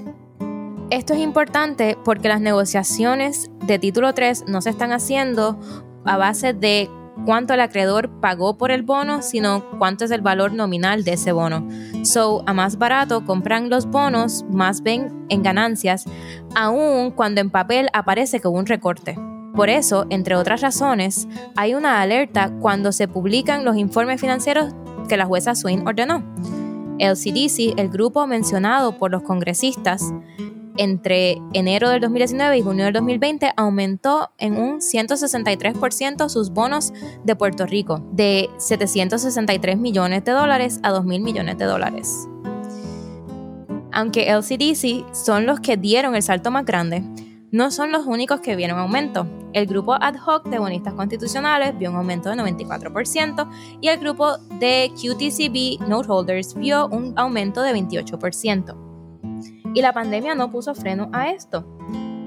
Esto 0.91 1.13
es 1.13 1.19
importante 1.19 1.97
porque 2.05 2.29
las 2.29 2.39
negociaciones 2.39 3.51
de 3.67 3.79
título 3.79 4.13
3 4.13 4.45
no 4.47 4.61
se 4.61 4.69
están 4.69 4.93
haciendo 4.93 5.59
a 6.05 6.15
base 6.15 6.53
de 6.53 6.89
cuánto 7.25 7.53
el 7.53 7.61
acreedor 7.61 8.09
pagó 8.19 8.57
por 8.57 8.71
el 8.71 8.83
bono, 8.83 9.21
sino 9.21 9.63
cuánto 9.77 10.05
es 10.05 10.11
el 10.11 10.21
valor 10.21 10.53
nominal 10.53 11.03
de 11.03 11.13
ese 11.13 11.31
bono. 11.31 11.67
So, 12.03 12.43
a 12.45 12.53
más 12.53 12.77
barato 12.77 13.25
compran 13.25 13.69
los 13.69 13.85
bonos, 13.85 14.45
más 14.49 14.81
ven 14.81 15.25
en 15.29 15.43
ganancias, 15.43 16.05
aun 16.55 17.11
cuando 17.11 17.41
en 17.41 17.49
papel 17.49 17.89
aparece 17.93 18.41
hubo 18.43 18.57
un 18.57 18.65
recorte. 18.65 19.17
Por 19.55 19.69
eso, 19.69 20.07
entre 20.09 20.35
otras 20.35 20.61
razones, 20.61 21.27
hay 21.55 21.75
una 21.75 22.01
alerta 22.01 22.51
cuando 22.59 22.91
se 22.91 23.07
publican 23.07 23.63
los 23.63 23.77
informes 23.77 24.19
financieros 24.19 24.73
que 25.07 25.17
la 25.17 25.25
jueza 25.25 25.53
Swain 25.53 25.87
ordenó. 25.87 26.23
El 26.97 27.15
CDC, 27.15 27.77
el 27.77 27.89
grupo 27.89 28.25
mencionado 28.25 28.97
por 28.97 29.11
los 29.11 29.23
congresistas, 29.23 30.11
entre 30.77 31.37
enero 31.53 31.89
del 31.89 32.01
2019 32.01 32.57
y 32.57 32.61
junio 32.61 32.85
del 32.85 32.93
2020 32.93 33.51
aumentó 33.55 34.31
en 34.37 34.57
un 34.57 34.79
163% 34.79 36.29
sus 36.29 36.51
bonos 36.51 36.93
de 37.23 37.35
Puerto 37.35 37.65
Rico, 37.65 38.03
de 38.11 38.49
763 38.57 39.77
millones 39.77 40.23
de 40.23 40.31
dólares 40.31 40.79
a 40.83 40.91
2 40.91 41.05
mil 41.05 41.21
millones 41.21 41.57
de 41.57 41.65
dólares. 41.65 42.27
Aunque 43.91 44.29
el 44.29 44.41
CDC 44.41 45.13
son 45.13 45.45
los 45.45 45.59
que 45.59 45.77
dieron 45.77 46.15
el 46.15 46.23
salto 46.23 46.49
más 46.49 46.65
grande, 46.65 47.03
no 47.51 47.69
son 47.69 47.91
los 47.91 48.07
únicos 48.07 48.41
que 48.41 48.55
vieron 48.55 48.79
aumento. 48.79 49.27
El 49.53 49.67
grupo 49.67 49.93
ad 49.93 50.15
hoc 50.25 50.49
de 50.49 50.57
bonistas 50.57 50.95
constitucionales 50.95 51.77
vio 51.77 51.91
un 51.91 51.97
aumento 51.97 52.31
de 52.31 52.35
94% 52.35 53.47
y 53.79 53.89
el 53.89 53.99
grupo 53.99 54.37
de 54.59 54.91
QTCB 54.95 55.87
Noteholders 55.87 56.55
vio 56.55 56.87
un 56.87 57.13
aumento 57.15 57.61
de 57.61 57.73
28%. 57.73 58.92
Y 59.73 59.81
la 59.81 59.93
pandemia 59.93 60.35
no 60.35 60.51
puso 60.51 60.75
freno 60.75 61.09
a 61.13 61.29
esto, 61.31 61.65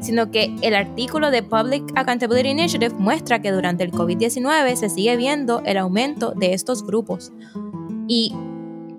sino 0.00 0.30
que 0.30 0.54
el 0.62 0.74
artículo 0.74 1.30
de 1.30 1.42
Public 1.42 1.92
Accountability 1.94 2.50
Initiative 2.50 2.94
muestra 2.98 3.40
que 3.40 3.52
durante 3.52 3.84
el 3.84 3.92
COVID-19 3.92 4.76
se 4.76 4.88
sigue 4.88 5.16
viendo 5.16 5.62
el 5.64 5.76
aumento 5.76 6.32
de 6.32 6.54
estos 6.54 6.84
grupos. 6.84 7.32
Y 8.08 8.34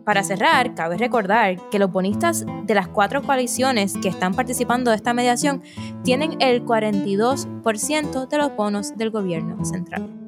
para 0.08 0.24
cerrar, 0.24 0.74
cabe 0.74 0.98
recordar 0.98 1.58
que 1.70 1.80
los 1.80 1.92
bonistas 1.92 2.46
de 2.66 2.74
las 2.74 2.88
cuatro 2.88 3.22
coaliciones 3.24 3.96
que 4.02 4.08
están 4.08 4.34
participando 4.34 4.92
de 4.92 4.96
esta 4.96 5.14
mediación 5.14 5.62
tienen 6.04 6.42
el 6.42 6.64
42% 6.64 8.28
de 8.30 8.38
los 8.38 8.56
bonos 8.56 8.96
del 8.96 9.12
gobierno 9.12 9.66
central. 9.66 10.27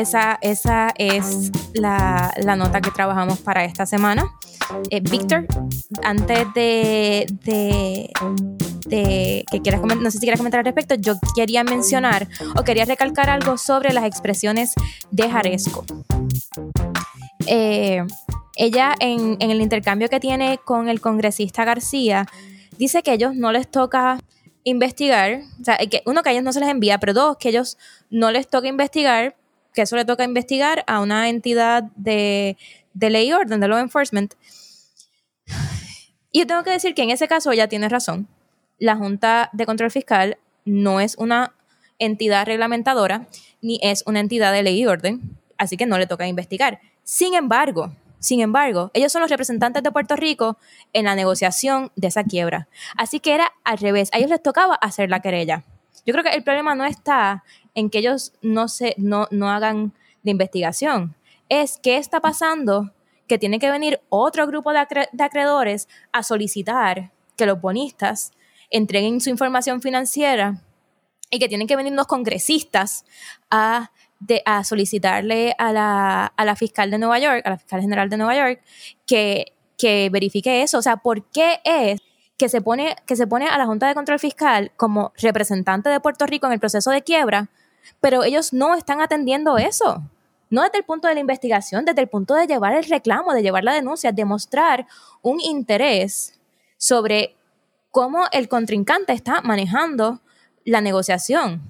Esa, 0.00 0.38
esa 0.40 0.92
es 0.96 1.50
la, 1.74 2.32
nota 2.56 2.80
que 2.80 2.90
trabajamos 2.90 3.38
para 3.38 3.64
esta 3.64 3.86
semana. 3.86 4.30
Eh, 4.90 5.00
Víctor, 5.00 5.46
antes 6.02 6.46
de, 6.54 7.26
que 8.88 9.60
quieras 9.62 9.80
comentar, 9.80 10.02
no 10.02 10.10
sé 10.10 10.18
si 10.18 10.22
quieres 10.22 10.38
comentar 10.38 10.60
al 10.60 10.64
respecto, 10.64 10.94
yo 10.96 11.14
quería 11.34 11.64
mencionar 11.64 12.28
o 12.56 12.64
quería 12.64 12.84
recalcar 12.84 13.30
algo 13.30 13.58
sobre 13.58 13.92
las 13.92 14.04
expresiones 14.04 14.74
de 15.10 15.30
Jaresco. 15.30 15.84
Eh, 17.46 18.04
ella 18.56 18.94
en, 19.00 19.36
el 19.40 19.60
intercambio 19.60 20.08
que 20.08 20.20
tiene 20.20 20.58
con 20.58 20.88
el 20.88 21.00
congresista 21.00 21.64
García, 21.64 22.26
dice 22.78 23.02
que 23.02 23.12
ellos 23.12 23.34
no 23.34 23.52
les 23.52 23.70
toca 23.70 24.18
investigar, 24.64 25.40
o 25.60 25.64
sea, 25.64 25.78
que 25.78 26.02
uno 26.04 26.22
que 26.22 26.28
a 26.28 26.32
ellos 26.32 26.44
no 26.44 26.52
se 26.52 26.60
les 26.60 26.68
envía, 26.68 26.98
pero 26.98 27.14
dos, 27.14 27.36
que 27.38 27.48
ellos 27.48 27.78
no 28.10 28.30
les 28.30 28.48
toca 28.48 28.68
investigar, 28.68 29.36
que 29.74 29.82
eso 29.82 29.96
le 29.96 30.04
toca 30.04 30.24
investigar 30.24 30.84
a 30.86 31.00
una 31.00 31.28
entidad 31.28 31.84
de, 31.96 32.56
de 32.94 33.10
ley 33.10 33.28
y 33.28 33.32
orden, 33.32 33.60
de 33.60 33.68
law 33.68 33.78
enforcement. 33.78 34.34
Y 36.32 36.40
yo 36.40 36.46
tengo 36.46 36.62
que 36.62 36.70
decir 36.70 36.94
que 36.94 37.02
en 37.02 37.10
ese 37.10 37.28
caso 37.28 37.50
ella 37.52 37.68
tiene 37.68 37.88
razón. 37.88 38.28
La 38.78 38.96
Junta 38.96 39.50
de 39.52 39.66
Control 39.66 39.90
Fiscal 39.90 40.38
no 40.64 41.00
es 41.00 41.16
una 41.16 41.54
entidad 41.98 42.46
reglamentadora 42.46 43.26
ni 43.62 43.78
es 43.82 44.02
una 44.06 44.20
entidad 44.20 44.52
de 44.52 44.62
ley 44.62 44.80
y 44.80 44.86
orden, 44.86 45.38
así 45.58 45.76
que 45.76 45.86
no 45.86 45.98
le 45.98 46.06
toca 46.06 46.26
investigar. 46.26 46.80
Sin 47.04 47.34
embargo, 47.34 47.92
sin 48.20 48.40
embargo, 48.40 48.90
ellos 48.92 49.10
son 49.10 49.22
los 49.22 49.30
representantes 49.30 49.82
de 49.82 49.90
Puerto 49.90 50.14
Rico 50.14 50.58
en 50.92 51.06
la 51.06 51.14
negociación 51.14 51.90
de 51.96 52.08
esa 52.08 52.22
quiebra. 52.22 52.68
Así 52.96 53.18
que 53.18 53.34
era 53.34 53.52
al 53.64 53.78
revés, 53.78 54.10
a 54.12 54.18
ellos 54.18 54.30
les 54.30 54.42
tocaba 54.42 54.74
hacer 54.74 55.08
la 55.08 55.20
querella. 55.20 55.64
Yo 56.04 56.12
creo 56.12 56.24
que 56.24 56.30
el 56.30 56.44
problema 56.44 56.74
no 56.74 56.84
está 56.84 57.44
en 57.74 57.90
que 57.90 57.98
ellos 57.98 58.32
no, 58.42 58.68
se, 58.68 58.94
no, 58.98 59.26
no 59.30 59.50
hagan 59.50 59.92
la 60.22 60.30
investigación, 60.30 61.14
es 61.48 61.78
qué 61.82 61.96
está 61.96 62.20
pasando 62.20 62.92
que 63.26 63.38
tiene 63.38 63.58
que 63.58 63.70
venir 63.70 64.00
otro 64.08 64.46
grupo 64.46 64.72
de, 64.72 64.86
de 65.12 65.24
acreedores 65.24 65.88
a 66.12 66.22
solicitar 66.22 67.12
que 67.36 67.46
los 67.46 67.60
bonistas 67.60 68.32
entreguen 68.70 69.20
su 69.20 69.30
información 69.30 69.82
financiera 69.82 70.62
y 71.30 71.38
que 71.38 71.48
tienen 71.48 71.66
que 71.66 71.76
venir 71.76 71.92
los 71.92 72.06
congresistas 72.06 73.04
a 73.50 73.90
de, 74.20 74.42
a 74.44 74.64
solicitarle 74.64 75.54
a 75.58 75.72
la, 75.72 76.26
a 76.26 76.44
la 76.44 76.54
fiscal 76.54 76.90
de 76.90 76.98
Nueva 76.98 77.18
York, 77.18 77.42
a 77.44 77.50
la 77.50 77.58
fiscal 77.58 77.80
general 77.80 78.10
de 78.10 78.16
Nueva 78.18 78.36
York, 78.36 78.62
que, 79.06 79.54
que 79.78 80.10
verifique 80.10 80.62
eso. 80.62 80.78
O 80.78 80.82
sea, 80.82 80.98
¿por 80.98 81.24
qué 81.30 81.60
es 81.64 82.00
que 82.36 82.48
se, 82.48 82.60
pone, 82.60 82.96
que 83.06 83.16
se 83.16 83.26
pone 83.26 83.48
a 83.48 83.58
la 83.58 83.66
Junta 83.66 83.88
de 83.88 83.94
Control 83.94 84.18
Fiscal 84.18 84.72
como 84.76 85.12
representante 85.16 85.88
de 85.88 86.00
Puerto 86.00 86.26
Rico 86.26 86.46
en 86.46 86.52
el 86.52 86.60
proceso 86.60 86.90
de 86.90 87.02
quiebra, 87.02 87.48
pero 88.00 88.24
ellos 88.24 88.52
no 88.52 88.74
están 88.74 89.00
atendiendo 89.00 89.58
eso? 89.58 90.02
No 90.50 90.62
desde 90.62 90.78
el 90.78 90.84
punto 90.84 91.06
de 91.08 91.14
la 91.14 91.20
investigación, 91.20 91.84
desde 91.84 92.02
el 92.02 92.08
punto 92.08 92.34
de 92.34 92.46
llevar 92.46 92.74
el 92.74 92.84
reclamo, 92.84 93.32
de 93.32 93.42
llevar 93.42 93.64
la 93.64 93.74
denuncia, 93.74 94.12
de 94.12 94.24
mostrar 94.24 94.86
un 95.22 95.40
interés 95.40 96.40
sobre 96.76 97.36
cómo 97.90 98.24
el 98.32 98.48
contrincante 98.48 99.12
está 99.12 99.42
manejando 99.42 100.20
la 100.64 100.80
negociación. 100.80 101.62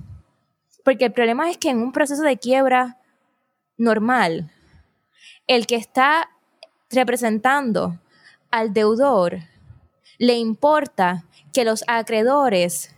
Porque 0.84 1.06
el 1.06 1.12
problema 1.12 1.50
es 1.50 1.58
que 1.58 1.70
en 1.70 1.82
un 1.82 1.92
proceso 1.92 2.22
de 2.22 2.38
quiebra 2.38 2.98
normal, 3.76 4.50
el 5.46 5.66
que 5.66 5.76
está 5.76 6.30
representando 6.90 7.98
al 8.50 8.72
deudor 8.72 9.38
le 10.18 10.34
importa 10.34 11.24
que 11.52 11.64
los 11.64 11.84
acreedores 11.86 12.94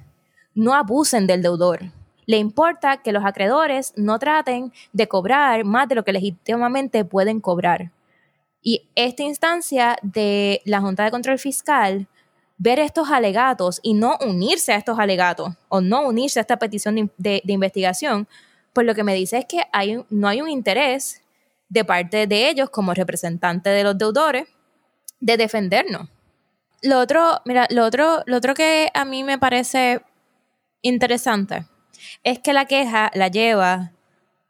no 0.55 0.75
abusen 0.75 1.27
del 1.27 1.43
deudor. 1.43 1.81
Le 2.27 2.39
importa 2.39 2.99
que 2.99 3.13
los 3.13 3.25
acreedores 3.25 3.93
no 3.97 4.19
traten 4.19 4.73
de 4.93 5.09
cobrar 5.09 5.65
más 5.65 5.89
de 5.89 5.95
lo 5.95 6.05
que 6.05 6.13
legítimamente 6.13 7.05
pueden 7.05 7.41
cobrar. 7.41 7.91
Y 8.63 8.89
esta 8.95 9.25
instancia 9.25 9.97
de 10.03 10.63
la 10.65 10.81
Junta 10.81 11.05
de 11.05 11.11
Control 11.11 11.39
Fiscal, 11.39 12.07
ver 12.59 12.79
estos 12.79 13.11
alegatos 13.11 13.81
y 13.83 13.95
no 13.95 14.17
unirse 14.25 14.73
a 14.73 14.77
estos 14.77 15.01
alegatos 15.01 15.55
o 15.69 15.81
no 15.81 16.07
unirse 16.07 16.39
a 16.39 16.43
esta 16.43 16.59
petición 16.59 17.11
de, 17.17 17.43
investigación, 17.47 18.29
pues 18.73 18.87
lo 18.87 18.95
que 18.95 19.03
me 19.03 19.15
dice 19.15 19.39
es 19.39 19.47
que 19.47 19.63
no 20.11 20.29
hay 20.29 20.41
un 20.41 20.49
interés 20.49 21.23
de 21.69 21.85
parte 21.85 22.29
de 22.29 22.49
ellos 22.49 22.71
como 22.71 22.95
representante 22.95 23.71
de 23.71 23.83
los 23.83 23.99
deudores 23.99 24.47
de 25.19 25.37
defendernos. 25.37 26.09
Lo 26.83 27.01
otro, 27.01 27.41
mira, 27.45 27.67
lo 27.71 27.85
otro, 27.85 28.23
lo 28.27 28.37
otro 28.37 28.55
que 28.55 28.91
a 28.95 29.05
mí 29.05 29.25
me 29.25 29.39
parece 29.39 30.03
interesante 30.83 31.67
es 32.23 32.39
que 32.39 32.53
la 32.53 32.67
queja 32.67 33.11
la 33.15 33.29
lleva 33.29 33.93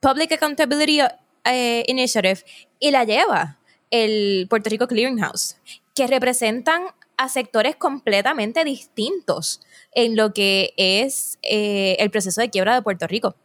Public 0.00 0.33
Accountability 0.33 1.00
eh, 1.45 1.85
Initiative 1.87 2.40
y 2.78 2.90
la 2.90 3.04
lleva 3.04 3.59
el 3.90 4.47
Puerto 4.49 4.71
Rico 4.71 4.88
Clearinghouse, 4.88 5.59
que 5.95 6.07
representan 6.07 6.83
a 7.16 7.28
sectores 7.28 7.76
completamente 7.76 8.64
distintos 8.64 9.61
en 9.92 10.16
lo 10.16 10.33
que 10.33 10.73
es 10.76 11.38
eh, 11.42 11.97
el 11.99 12.11
proceso 12.11 12.40
de 12.40 12.50
quiebra 12.50 12.75
de 12.75 12.83
Puerto 12.83 13.07
Rico. 13.07 13.37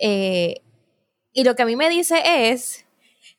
Eh, 0.00 0.62
y 1.32 1.44
lo 1.44 1.54
que 1.54 1.62
a 1.62 1.66
mí 1.66 1.76
me 1.76 1.90
dice 1.90 2.22
es 2.24 2.86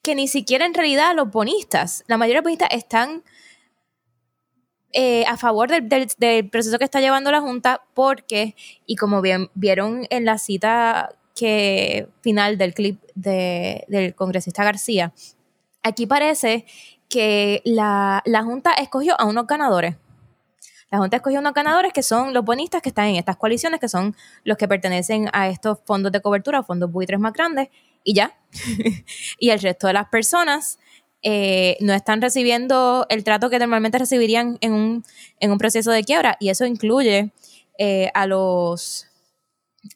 que 0.03 0.15
ni 0.15 0.27
siquiera 0.27 0.65
en 0.65 0.73
realidad 0.73 1.15
los 1.15 1.31
bonistas, 1.31 2.03
la 2.07 2.17
mayoría 2.17 2.41
de 2.41 2.41
los 2.41 2.43
bonistas 2.43 2.69
están 2.71 3.23
eh, 4.93 5.25
a 5.25 5.37
favor 5.37 5.69
del, 5.69 6.49
proceso 6.49 6.77
que 6.77 6.85
está 6.85 7.01
llevando 7.01 7.31
la 7.31 7.41
Junta 7.41 7.81
porque, 7.93 8.55
y 8.85 8.95
como 8.95 9.21
vieron 9.21 10.07
en 10.09 10.25
la 10.25 10.37
cita 10.37 11.09
que, 11.35 12.07
final 12.21 12.57
del 12.57 12.73
clip 12.73 13.01
del 13.15 14.15
congresista 14.15 14.63
García, 14.63 15.13
aquí 15.83 16.07
parece 16.07 16.65
que 17.09 17.61
la, 17.65 18.21
la 18.25 18.43
Junta 18.43 18.73
escogió 18.73 19.19
a 19.19 19.25
unos 19.25 19.47
ganadores. 19.47 19.95
La 20.89 20.99
Junta 20.99 21.17
escogió 21.17 21.39
unos 21.39 21.53
ganadores 21.53 21.91
que 21.91 22.01
son 22.01 22.33
los 22.33 22.45
bonistas 22.45 22.81
que 22.81 22.89
están 22.89 23.07
en 23.07 23.17
estas 23.17 23.35
coaliciones, 23.35 23.79
que 23.79 23.89
son 23.89 24.15
los 24.45 24.57
que 24.57 24.69
pertenecen 24.69 25.29
a 25.33 25.49
estos 25.49 25.79
fondos 25.85 26.13
de 26.13 26.21
cobertura, 26.21 26.63
fondos 26.63 26.91
buitres 26.91 27.19
más 27.19 27.33
grandes, 27.33 27.69
y 28.03 28.13
ya. 28.13 28.37
y 29.39 29.49
el 29.49 29.59
resto 29.59 29.87
de 29.87 29.93
las 29.93 30.07
personas 30.07 30.79
eh, 31.23 31.77
no 31.79 31.93
están 31.93 32.21
recibiendo 32.21 33.05
el 33.09 33.23
trato 33.23 33.49
que 33.49 33.59
normalmente 33.59 33.97
recibirían 33.97 34.57
en 34.61 34.73
un, 34.73 35.03
en 35.39 35.51
un 35.51 35.57
proceso 35.57 35.91
de 35.91 36.03
quiebra. 36.03 36.37
Y 36.39 36.49
eso 36.49 36.65
incluye 36.65 37.31
eh, 37.77 38.11
a, 38.13 38.27
los, 38.27 39.07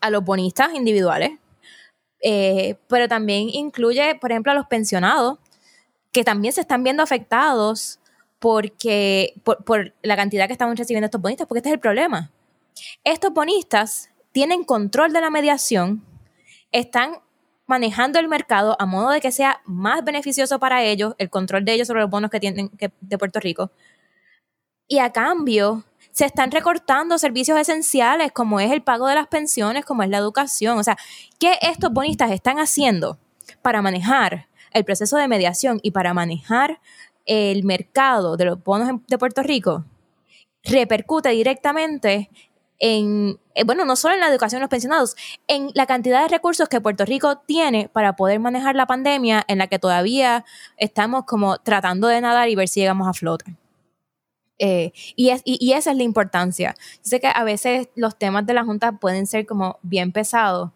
a 0.02 0.10
los 0.10 0.24
bonistas 0.24 0.74
individuales, 0.74 1.32
eh, 2.22 2.76
pero 2.88 3.08
también 3.08 3.50
incluye, 3.50 4.16
por 4.16 4.32
ejemplo, 4.32 4.52
a 4.52 4.56
los 4.56 4.68
pensionados, 4.68 5.38
que 6.12 6.24
también 6.24 6.54
se 6.54 6.62
están 6.62 6.84
viendo 6.84 7.04
afectados 7.04 8.00
porque, 8.40 9.34
por, 9.44 9.64
por 9.64 9.94
la 10.02 10.16
cantidad 10.16 10.48
que 10.48 10.54
estamos 10.54 10.78
recibiendo 10.78 11.06
estos 11.06 11.22
bonistas, 11.22 11.48
porque 11.48 11.60
este 11.60 11.70
es 11.70 11.74
el 11.74 11.80
problema. 11.80 12.32
Estos 13.04 13.32
bonistas 13.34 14.10
tienen 14.32 14.64
control 14.64 15.14
de 15.14 15.22
la 15.22 15.30
mediación, 15.30 16.04
están 16.72 17.18
manejando 17.72 18.20
el 18.20 18.28
mercado 18.28 18.76
a 18.80 18.86
modo 18.86 19.12
de 19.12 19.22
que 19.22 19.32
sea 19.32 19.62
más 19.64 20.04
beneficioso 20.04 20.60
para 20.60 20.84
ellos, 20.84 21.16
el 21.18 21.30
control 21.30 21.64
de 21.64 21.72
ellos 21.72 21.88
sobre 21.88 22.02
los 22.02 22.10
bonos 22.10 22.30
que 22.30 22.42
tienen 22.42 22.70
de 23.00 23.18
Puerto 23.18 23.40
Rico. 23.40 23.72
Y 24.90 25.00
a 25.00 25.14
cambio, 25.14 25.86
se 26.12 26.26
están 26.26 26.52
recortando 26.52 27.18
servicios 27.18 27.58
esenciales 27.58 28.34
como 28.34 28.60
es 28.60 28.72
el 28.74 28.84
pago 28.84 29.08
de 29.08 29.16
las 29.16 29.28
pensiones, 29.28 29.86
como 29.86 30.04
es 30.04 30.10
la 30.10 30.18
educación. 30.18 30.78
O 30.80 30.84
sea, 30.84 30.98
¿qué 31.40 31.58
estos 31.62 31.94
bonistas 31.94 32.32
están 32.32 32.60
haciendo 32.60 33.18
para 33.62 33.82
manejar 33.82 34.48
el 34.74 34.84
proceso 34.84 35.16
de 35.16 35.30
mediación 35.30 35.80
y 35.82 35.92
para 35.92 36.14
manejar 36.14 36.82
el 37.26 37.64
mercado 37.64 38.36
de 38.36 38.46
los 38.46 38.62
bonos 38.62 39.00
de 39.08 39.18
Puerto 39.18 39.44
Rico? 39.44 39.86
Repercute 40.66 41.30
directamente 41.30 42.30
en, 42.82 43.40
eh, 43.54 43.64
bueno, 43.64 43.86
no 43.86 43.96
solo 43.96 44.16
en 44.16 44.20
la 44.20 44.28
educación 44.28 44.60
de 44.60 44.64
los 44.64 44.70
pensionados, 44.70 45.16
en 45.48 45.70
la 45.76 45.86
cantidad 45.86 46.24
de 46.24 46.28
recursos 46.28 46.68
que 46.68 46.82
Puerto 46.82 47.06
Rico 47.06 47.38
tiene 47.38 47.88
para 47.88 48.16
poder 48.16 48.40
manejar 48.40 48.76
la 48.76 48.88
pandemia 48.88 49.46
en 49.48 49.60
la 49.60 49.68
que 49.68 49.78
todavía 49.78 50.44
estamos 50.78 51.26
como 51.26 51.60
tratando 51.60 52.08
de 52.08 52.20
nadar 52.20 52.50
y 52.50 52.56
ver 52.56 52.68
si 52.68 52.80
llegamos 52.80 53.08
a 53.08 53.14
flote. 53.14 53.56
Eh, 54.58 54.92
y, 55.16 55.30
es, 55.30 55.42
y, 55.46 55.74
esa 55.74 55.92
es 55.92 55.98
la 55.98 56.04
importancia. 56.04 56.76
Yo 56.78 57.10
sé 57.10 57.20
que 57.20 57.32
a 57.34 57.44
veces 57.44 57.90
los 57.96 58.18
temas 58.18 58.46
de 58.48 58.56
la 58.56 58.66
Junta 58.66 58.94
pueden 58.94 59.28
ser 59.28 59.46
como 59.46 59.78
bien 59.84 60.12
pesados, 60.12 60.72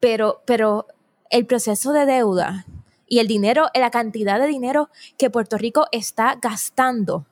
pero, 0.00 0.42
pero 0.46 0.86
el 1.30 1.46
proceso 1.46 1.92
de 1.92 2.04
deuda 2.04 2.66
y 3.06 3.20
el 3.20 3.26
dinero, 3.26 3.68
la 3.74 3.90
cantidad 3.90 4.38
de 4.38 4.46
dinero 4.46 4.90
que 5.16 5.30
Puerto 5.30 5.56
Rico 5.56 5.86
está 5.92 6.38
gastando 6.40 7.26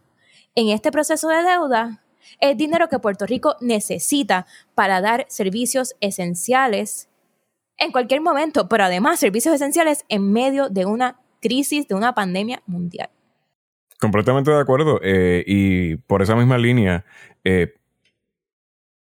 en 0.54 0.70
este 0.70 0.90
proceso 0.90 1.28
de 1.28 1.42
deuda 1.42 2.02
es 2.40 2.56
dinero 2.56 2.88
que 2.88 2.98
Puerto 2.98 3.26
Rico 3.26 3.56
necesita 3.60 4.46
para 4.74 5.00
dar 5.00 5.26
servicios 5.28 5.94
esenciales 6.00 7.08
en 7.78 7.92
cualquier 7.92 8.20
momento, 8.20 8.68
pero 8.68 8.84
además 8.84 9.20
servicios 9.20 9.54
esenciales 9.54 10.04
en 10.08 10.32
medio 10.32 10.68
de 10.68 10.86
una 10.86 11.20
crisis, 11.40 11.86
de 11.88 11.94
una 11.94 12.14
pandemia 12.14 12.62
mundial. 12.66 13.10
Completamente 14.00 14.50
de 14.50 14.60
acuerdo. 14.60 15.00
Eh, 15.02 15.42
y 15.46 15.96
por 15.96 16.22
esa 16.22 16.36
misma 16.36 16.58
línea, 16.58 17.04
eh, 17.44 17.74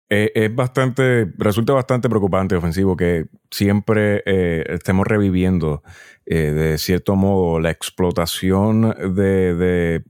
eh, 0.09 0.31
es 0.36 0.53
bastante, 0.53 1.31
resulta 1.38 1.73
bastante 1.73 2.09
preocupante, 2.09 2.55
ofensivo, 2.55 2.95
que 2.95 3.25
siempre 3.49 4.21
estemos 4.71 5.07
reviviendo 5.07 5.81
de 6.25 6.77
cierto 6.77 7.15
modo 7.15 7.59
la 7.59 7.71
explotación 7.71 9.15
de 9.15 10.03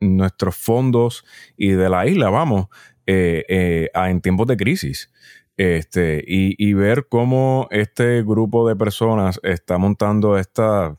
nuestros 0.00 0.56
fondos 0.56 1.24
y 1.56 1.70
de 1.70 1.88
la 1.88 2.06
isla, 2.06 2.30
vamos, 2.30 2.68
eh, 3.06 3.44
eh, 3.48 3.90
en 3.94 4.20
tiempos 4.20 4.46
de 4.46 4.56
crisis. 4.56 5.10
Este, 5.56 6.22
y, 6.24 6.72
ver 6.74 7.08
cómo 7.08 7.66
este 7.72 8.22
grupo 8.22 8.68
de 8.68 8.76
personas 8.76 9.40
está 9.42 9.76
montando 9.76 10.38
esta, 10.38 10.96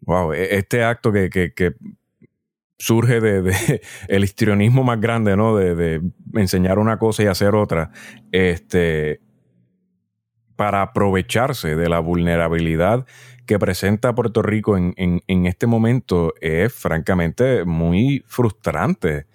wow, 0.00 0.32
e, 0.32 0.56
este 0.56 0.82
acto 0.84 1.12
que, 1.12 1.74
surge 2.78 3.20
de, 3.20 3.80
el 4.08 4.24
histrionismo 4.24 4.84
más 4.84 4.98
grande, 5.00 5.36
¿no? 5.36 5.54
De, 5.54 5.74
de, 5.74 6.00
enseñar 6.32 6.78
una 6.78 6.98
cosa 6.98 7.24
y 7.24 7.26
hacer 7.26 7.54
otra, 7.54 7.90
este, 8.30 9.20
para 10.56 10.80
aprovecharse 10.80 11.76
de 11.76 11.88
la 11.90 11.98
vulnerabilidad 11.98 13.06
que 13.46 13.58
presenta 13.58 14.14
Puerto 14.14 14.42
Rico 14.42 14.76
en, 14.76 15.22
este 15.26 15.66
momento 15.66 16.34
es 16.40 16.72
francamente 16.72 17.64
muy 17.64 18.24
frustrante 18.26 19.26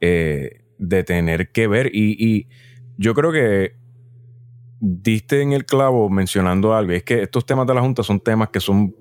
eh, 0.00 0.64
de 0.78 1.04
tener 1.04 1.50
que 1.52 1.66
ver. 1.66 1.90
Y, 1.92 2.48
yo 2.98 3.12
creo 3.12 3.30
que 3.30 3.76
diste 4.80 5.42
en 5.42 5.52
el 5.52 5.66
clavo 5.66 6.08
mencionando 6.08 6.74
algo. 6.74 6.92
Es 6.92 7.02
que 7.02 7.22
estos 7.22 7.44
temas 7.44 7.66
de 7.66 7.74
la 7.74 7.82
Junta 7.82 8.02
son 8.02 8.20
temas 8.20 8.48
que 8.48 8.60
son 8.60 8.96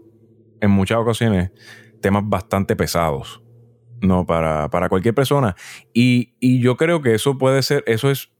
en 0.59 0.71
muchas 0.71 0.97
ocasiones 0.97 1.51
temas 2.01 2.23
bastante 2.25 2.75
pesados. 2.75 3.41
No, 4.01 4.25
para, 4.25 4.69
para 4.69 4.89
cualquier 4.89 5.15
persona. 5.15 5.55
Y, 5.93 6.35
y 6.41 6.59
yo 6.59 6.75
creo 6.75 7.01
que 7.01 7.15
eso 7.15 7.37
puede 7.37 7.63
ser, 7.63 7.83
eso 7.87 8.11
es 8.11 8.34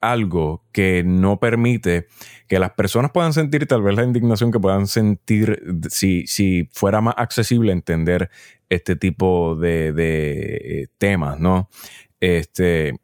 algo 0.00 0.64
que 0.72 1.02
no 1.04 1.40
permite 1.40 2.06
que 2.48 2.58
las 2.58 2.72
personas 2.72 3.10
puedan 3.12 3.32
sentir 3.32 3.66
tal 3.66 3.82
vez 3.82 3.96
la 3.96 4.04
indignación 4.04 4.52
que 4.52 4.60
puedan 4.60 4.86
sentir 4.86 5.62
si, 5.88 6.26
si 6.26 6.68
fuera 6.72 7.00
más 7.00 7.14
accesible 7.16 7.72
entender 7.72 8.30
este 8.68 8.96
tipo 8.96 9.56
de, 9.56 9.94
eh, 9.96 10.86
temas, 10.98 11.38
¿no? 11.38 11.68
Este, 12.20 12.94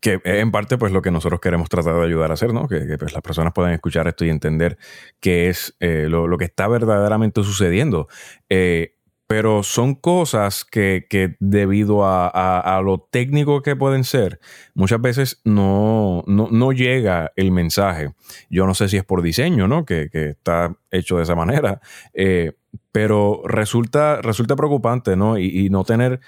que 0.00 0.20
en 0.24 0.50
parte 0.50 0.76
pues 0.76 0.92
lo 0.92 1.00
que 1.00 1.10
nosotros 1.10 1.40
queremos 1.40 1.68
tratar 1.68 1.94
de 1.94 2.04
ayudar 2.04 2.30
a 2.30 2.34
hacer, 2.34 2.52
¿no? 2.52 2.68
Que, 2.68 2.98
pues, 2.98 3.12
las 3.12 3.22
personas 3.22 3.52
puedan 3.54 3.72
escuchar 3.72 4.06
esto 4.06 4.24
y 4.24 4.30
entender 4.30 4.76
qué 5.20 5.48
es 5.48 5.76
eh, 5.80 6.06
lo, 6.08 6.28
lo, 6.28 6.36
que 6.36 6.44
está 6.44 6.68
verdaderamente 6.68 7.42
sucediendo. 7.42 8.08
Eh, 8.50 8.93
pero 9.26 9.62
son 9.62 9.94
cosas 9.94 10.64
que, 10.64 11.06
debido 11.40 12.02
a, 12.04 12.80
lo 12.84 12.98
técnico 13.10 13.62
que 13.62 13.74
pueden 13.74 14.04
ser, 14.04 14.38
muchas 14.74 15.00
veces 15.00 15.40
no, 15.44 16.22
no, 16.26 16.72
llega 16.72 17.32
el 17.36 17.50
mensaje. 17.50 18.12
Yo 18.50 18.66
no 18.66 18.74
sé 18.74 18.88
si 18.88 18.96
es 18.96 19.04
por 19.04 19.22
diseño, 19.22 19.66
¿no? 19.66 19.84
Que, 19.84 20.10
está 20.12 20.76
hecho 20.90 21.16
de 21.16 21.22
esa 21.22 21.34
manera, 21.34 21.80
eh, 22.12 22.52
pero 22.92 23.42
resulta, 23.46 24.20
resulta 24.20 24.56
preocupante, 24.56 25.16
¿no? 25.16 25.38
Y, 25.38 25.68
no 25.70 25.84
tener 25.84 26.20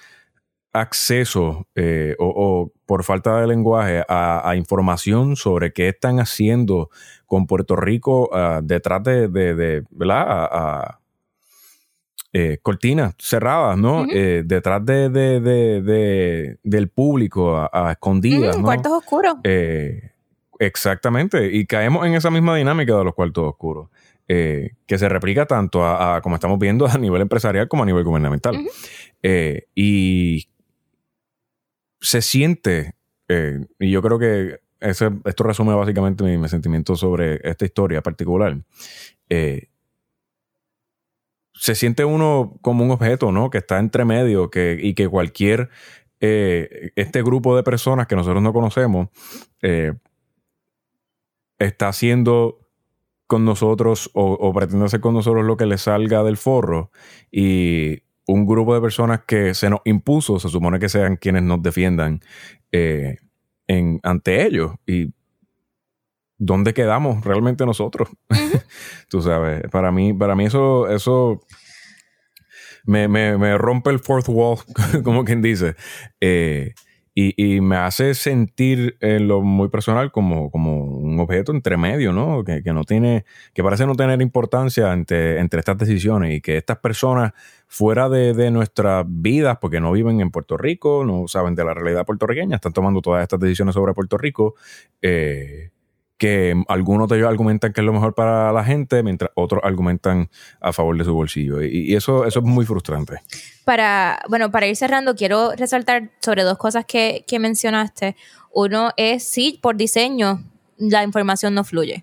acceso 0.73 1.69
eh, 1.75 2.17
o, 2.19 2.73
por 2.87 3.05
falta 3.05 3.41
de 3.41 3.47
lenguaje 3.47 4.05
a, 4.09 4.55
información 4.57 5.37
sobre 5.37 5.73
qué 5.73 5.89
están 5.89 6.19
haciendo 6.19 6.91
con 7.27 7.47
Puerto 7.47 7.77
Rico 7.77 8.31
ah, 8.33 8.61
detrás 8.63 9.03
de, 9.05 9.29
de, 9.29 9.85
¿verdad? 9.91 10.25
a 10.29 11.01
eh, 12.33 12.59
cortinas 12.63 13.15
cerradas, 13.19 13.79
¿no? 13.79 14.07
Eh, 14.11 14.43
detrás 14.45 14.85
de, 14.85 15.09
del 16.63 16.89
público, 16.89 17.57
a, 17.57 17.93
escondidas, 17.93 18.57
Cuartos 18.57 18.93
oscuros. 18.93 19.37
exactamente. 20.59 21.55
Y 21.55 21.67
caemos 21.67 22.07
en 22.07 22.15
esa 22.15 22.31
misma 22.31 22.57
dinámica 22.57 22.97
de 22.97 23.05
los 23.05 23.15
cuartos 23.15 23.45
oscuros. 23.45 23.89
que 24.27 24.73
se 24.87 25.09
replica 25.09 25.47
tanto 25.47 25.87
a, 25.87 26.21
como 26.23 26.35
estamos 26.35 26.59
viendo, 26.59 26.87
a 26.87 26.99
nivel 26.99 27.23
empresarial 27.23 27.69
como 27.69 27.83
a 27.83 27.87
nivel 27.87 28.05
gubernamental. 28.05 28.57
y 29.75 30.49
se 32.01 32.23
siente, 32.23 32.95
y 33.79 33.91
yo 33.91 34.03
creo 34.03 34.19
que 34.19 34.61
esto 34.81 35.45
resume 35.45 35.75
básicamente 35.75 36.23
mi, 36.23 36.37
mi, 36.37 36.49
sentimiento 36.49 36.97
sobre 36.97 37.41
esta 37.43 37.65
historia 37.65 38.03
particular. 38.03 38.59
Eh, 39.29 39.69
se 41.59 41.75
siente 41.75 42.05
uno 42.05 42.59
como 42.61 42.85
un 42.85 42.91
objeto, 42.91 43.33
¿no? 43.33 43.51
Que 43.51 43.59
está 43.59 43.79
entre 43.79 44.05
medio 44.05 44.51
que, 44.51 44.79
y 44.81 44.95
que 44.95 45.09
cualquier, 45.09 45.71
eh, 46.21 46.91
este 46.97 47.23
grupo 47.23 47.57
de 47.57 47.63
personas 47.63 48.07
que 48.07 48.17
nosotros 48.17 48.43
no 48.43 48.53
conocemos, 48.53 49.09
eh, 49.63 49.95
está 51.59 51.89
haciendo 51.89 52.61
con 53.27 53.45
nosotros 53.45 54.11
o, 54.15 54.53
pretende 54.53 54.85
hacer 54.85 55.01
con 55.01 55.15
nosotros 55.15 55.45
lo 55.45 55.57
que 55.57 55.67
le 55.67 55.79
salga 55.79 56.23
del 56.23 56.37
forro 56.37 56.93
y 57.33 58.03
un 58.27 58.47
grupo 58.47 58.73
de 58.75 58.81
personas 58.81 59.23
que 59.27 59.53
se 59.55 59.69
nos 59.69 59.81
impuso, 59.85 60.39
se 60.39 60.49
supone 60.49 60.79
que 60.79 60.89
sean 60.89 61.17
quienes 61.17 61.43
nos 61.43 61.61
defiendan 61.61 62.21
en, 62.71 64.01
ante 64.03 64.47
ellos. 64.47 64.73
Y 64.87 65.13
¿dónde 66.39 66.75
quedamos 66.75 67.25
realmente 67.25 67.67
nosotros? 67.67 68.09
Tú 69.09 69.23
sabes, 69.23 69.63
para 69.71 69.93
mí, 69.93 70.13
para 70.13 70.35
mí 70.35 70.47
eso, 70.47 70.89
eso 70.89 71.41
me, 72.85 73.09
me, 73.09 73.59
rompe 73.59 73.91
el 73.91 73.99
fourth 73.99 74.29
wall, 74.29 74.59
como 75.05 75.25
quien 75.25 75.43
dice. 75.43 75.75
Eh, 76.21 76.75
y, 77.19 77.63
me 77.63 77.77
hace 77.77 78.13
sentir 78.13 78.99
en 79.01 79.27
lo 79.27 79.41
muy 79.41 79.71
personal 79.71 80.13
como, 80.13 80.51
como 80.51 80.85
un 80.85 81.19
objeto 81.19 81.51
entre 81.51 81.79
medio, 81.79 82.13
¿no? 82.13 82.45
Que, 82.45 82.61
no 82.75 82.85
tiene, 82.85 83.25
que 83.55 83.63
parece 83.63 83.87
no 83.87 83.95
tener 83.95 84.21
importancia 84.21 84.93
entre, 84.93 85.41
entre 85.41 85.61
estas 85.61 85.79
decisiones 85.79 86.35
y 86.35 86.43
que 86.43 86.59
estas 86.59 86.77
personas 86.77 87.33
fuera 87.69 88.11
de, 88.11 88.35
de, 88.35 88.51
nuestras 88.51 89.07
vidas, 89.09 89.57
porque 89.63 89.81
no 89.81 89.93
viven 89.93 90.21
en 90.21 90.31
Puerto 90.31 90.59
Rico, 90.59 91.07
no 91.07 91.27
saben 91.27 91.55
de 91.55 91.65
la 91.65 91.73
realidad 91.73 92.05
puertorriqueña, 92.05 92.57
están 92.57 92.75
tomando 92.75 93.01
todas 93.01 93.23
estas 93.23 93.41
decisiones 93.41 93.75
sobre 93.75 93.95
Puerto 93.95 94.19
Rico, 94.19 94.55
eh, 95.01 95.71
que 96.19 96.55
algunos 96.69 97.09
de 97.09 97.17
ellos 97.17 97.29
argumentan 97.29 97.73
que 97.73 97.81
es 97.81 97.85
lo 97.85 97.93
mejor 97.93 98.15
para 98.15 98.53
la 98.53 98.65
gente, 98.65 99.03
mientras 99.03 99.31
otros 99.35 99.63
argumentan 99.65 100.31
a 100.61 100.73
favor 100.73 100.97
de 100.97 101.05
su 101.05 101.15
bolsillo. 101.15 101.63
Y, 101.63 101.95
eso, 101.95 102.25
eso 102.25 102.41
es 102.41 102.45
muy 102.45 102.65
frustrante. 102.65 103.21
Para, 103.65 104.23
bueno, 104.29 104.51
para 104.51 104.67
ir 104.67 104.77
cerrando, 104.77 105.15
quiero 105.15 105.53
resaltar 105.53 106.11
sobre 106.21 106.43
dos 106.43 106.59
cosas 106.59 106.85
que, 106.87 107.25
mencionaste. 107.39 108.17
Uno 108.53 108.93
es, 108.97 109.25
sí, 109.25 109.59
por 109.61 109.77
diseño, 109.77 110.43
la 110.79 111.05
información 111.05 111.55
no 111.55 111.65
fluye. 111.65 112.03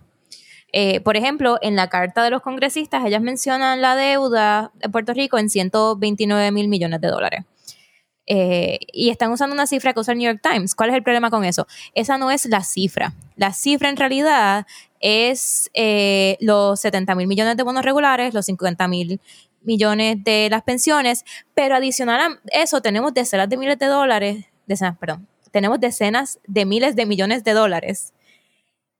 Eh, 0.71 1.01
por 1.01 1.17
ejemplo, 1.17 1.57
en 1.61 1.75
la 1.75 1.89
carta 1.89 2.23
de 2.23 2.29
los 2.29 2.41
congresistas, 2.41 3.05
ellas 3.05 3.21
mencionan 3.21 3.81
la 3.81 3.95
deuda 3.95 4.71
de 4.75 4.89
Puerto 4.89 5.13
Rico 5.13 5.37
en 5.37 5.49
129 5.49 6.51
mil 6.51 6.67
millones 6.67 7.01
de 7.01 7.07
dólares. 7.07 7.45
Eh, 8.25 8.79
y 8.93 9.09
están 9.09 9.31
usando 9.31 9.53
una 9.53 9.67
cifra 9.67 9.93
que 9.93 9.99
usa 9.99 10.13
el 10.13 10.17
New 10.17 10.31
York 10.31 10.41
Times. 10.41 10.75
¿Cuál 10.75 10.89
es 10.89 10.95
el 10.95 11.03
problema 11.03 11.29
con 11.29 11.43
eso? 11.43 11.67
Esa 11.93 12.17
no 12.17 12.31
es 12.31 12.45
la 12.45 12.63
cifra. 12.63 13.13
La 13.35 13.53
cifra 13.53 13.89
en 13.89 13.97
realidad 13.97 14.65
es 14.99 15.69
eh, 15.73 16.37
los 16.39 16.79
70 16.79 17.15
mil 17.15 17.27
millones 17.27 17.57
de 17.57 17.63
bonos 17.63 17.83
regulares, 17.83 18.33
los 18.33 18.45
50 18.45 18.87
mil 18.87 19.19
millones 19.61 20.23
de 20.23 20.47
las 20.49 20.63
pensiones, 20.63 21.25
pero 21.53 21.75
adicional 21.75 22.19
a 22.19 22.39
eso 22.51 22.81
tenemos 22.81 23.13
decenas 23.13 23.49
de 23.49 23.57
miles 23.57 23.79
de 23.79 23.85
dólares, 23.85 24.45
decenas, 24.67 24.97
perdón, 24.97 25.27
tenemos 25.51 25.79
decenas 25.79 26.39
de 26.47 26.65
miles 26.65 26.95
de 26.95 27.05
millones 27.05 27.43
de 27.43 27.53
dólares 27.53 28.13